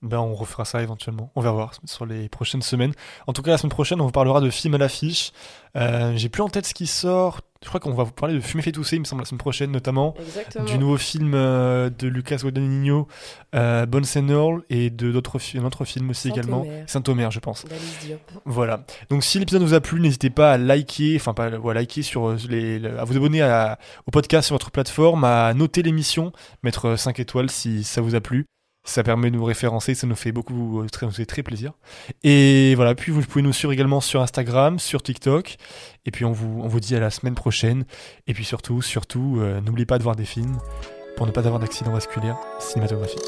Ben, 0.02 0.20
on 0.20 0.36
refera 0.36 0.66
ça 0.66 0.84
éventuellement. 0.84 1.32
On 1.36 1.42
va 1.42 1.52
voir 1.52 1.72
sur 1.86 2.06
les 2.06 2.30
prochaines 2.30 2.62
semaines. 2.62 2.94
En 3.26 3.34
tout 3.34 3.42
cas, 3.42 3.52
la 3.52 3.58
semaine 3.58 3.72
prochaine, 3.72 4.00
on 4.02 4.06
vous 4.06 4.12
parlera 4.12 4.40
de 4.40 4.50
films 4.52 4.76
à 4.76 4.78
l'affiche. 4.78 5.32
Euh, 5.76 6.14
J'ai 6.16 6.30
plus 6.30 6.44
en 6.44 6.50
tête 6.50 6.66
ce 6.68 6.74
qui 6.76 6.86
sort. 6.86 7.42
Je 7.64 7.68
crois 7.70 7.80
qu'on 7.80 7.94
va 7.96 8.04
vous 8.04 8.12
parler 8.12 8.36
de 8.36 8.40
Fumer 8.42 8.62
fait 8.62 8.72
tousser, 8.72 8.98
il 8.98 9.00
me 9.00 9.06
semble, 9.06 9.24
la 9.24 9.26
semaine 9.26 9.40
prochaine, 9.40 9.72
notamment. 9.72 10.14
Exactement. 10.20 10.66
Du 10.66 10.78
nouveau 10.78 10.98
film 10.98 11.32
euh, 11.34 11.90
de 11.90 12.08
Lucas 12.08 12.38
Guadagnino, 12.44 13.08
euh, 13.56 13.88
Bones 13.88 14.06
and 14.16 14.28
Earl, 14.30 14.62
et 14.70 14.92
d'autres 14.92 15.40
fi- 15.40 15.58
un 15.58 15.66
autre 15.66 15.84
film 15.86 16.12
aussi 16.12 16.30
également. 16.30 16.64
Saint-Omer. 16.86 17.32
Je 17.32 17.40
pense. 17.40 17.66
Diop. 18.06 18.20
Voilà. 18.46 18.86
Donc 19.10 19.24
si 19.24 19.40
l'épisode 19.40 19.64
vous 19.64 19.74
a 19.74 19.82
plu, 19.82 20.00
n'hésitez 20.00 20.30
pas 20.30 20.52
à 20.52 20.58
liker, 20.60 21.16
enfin 21.16 21.34
pas 21.34 21.46
à 21.46 21.74
liker 21.74 22.04
sur 22.04 22.28
euh, 22.30 22.38
les, 22.48 22.78
le- 22.78 23.00
à 23.00 23.04
vous 23.06 23.18
abonner 23.18 23.42
à- 23.42 23.80
au 24.06 24.12
podcast 24.12 24.46
sur 24.48 24.54
votre 24.54 24.70
plateforme, 24.70 25.24
à 25.24 25.52
noter 25.56 25.82
l'émission, 25.82 26.32
mettre 26.62 26.96
5 26.96 27.20
étoiles 27.20 27.50
si 27.50 27.84
ça 27.84 28.02
vous 28.02 28.14
a 28.14 28.22
plu. 28.22 28.46
Ça 28.86 29.04
permet 29.04 29.32
de 29.32 29.36
nous 29.36 29.44
référencer, 29.44 29.96
ça 29.96 30.06
nous 30.06 30.16
fait 30.16 30.32
beaucoup, 30.32 30.82
euh, 30.82 30.88
très, 30.88 31.06
nous 31.06 31.12
fait 31.12 31.26
très 31.26 31.44
plaisir. 31.44 31.74
Et 32.24 32.76
voilà, 32.76 32.94
puis 32.94 33.12
vous 33.12 33.22
pouvez 33.22 33.42
nous 33.42 33.52
suivre 33.52 33.74
également 33.74 34.00
sur 34.00 34.22
Instagram, 34.22 34.80
sur 34.80 35.02
TikTok. 35.02 35.58
Et 36.06 36.12
puis 36.12 36.24
on 36.24 36.32
vous, 36.32 36.62
on 36.64 36.68
vous 36.68 36.80
dit 36.80 36.96
à 36.96 37.00
la 37.00 37.10
semaine 37.10 37.36
prochaine. 37.36 37.86
Et 38.28 38.34
puis 38.34 38.46
surtout, 38.46 38.82
surtout, 38.82 39.40
euh, 39.40 39.60
n'oubliez 39.60 39.88
pas 39.88 39.98
de 39.98 40.04
voir 40.04 40.16
des 40.16 40.26
films 40.26 40.60
pour 41.18 41.26
ne 41.26 41.32
pas 41.32 41.46
avoir 41.48 41.60
d'accident 41.60 41.92
vasculaire 41.92 42.38
cinématographique. 42.60 43.20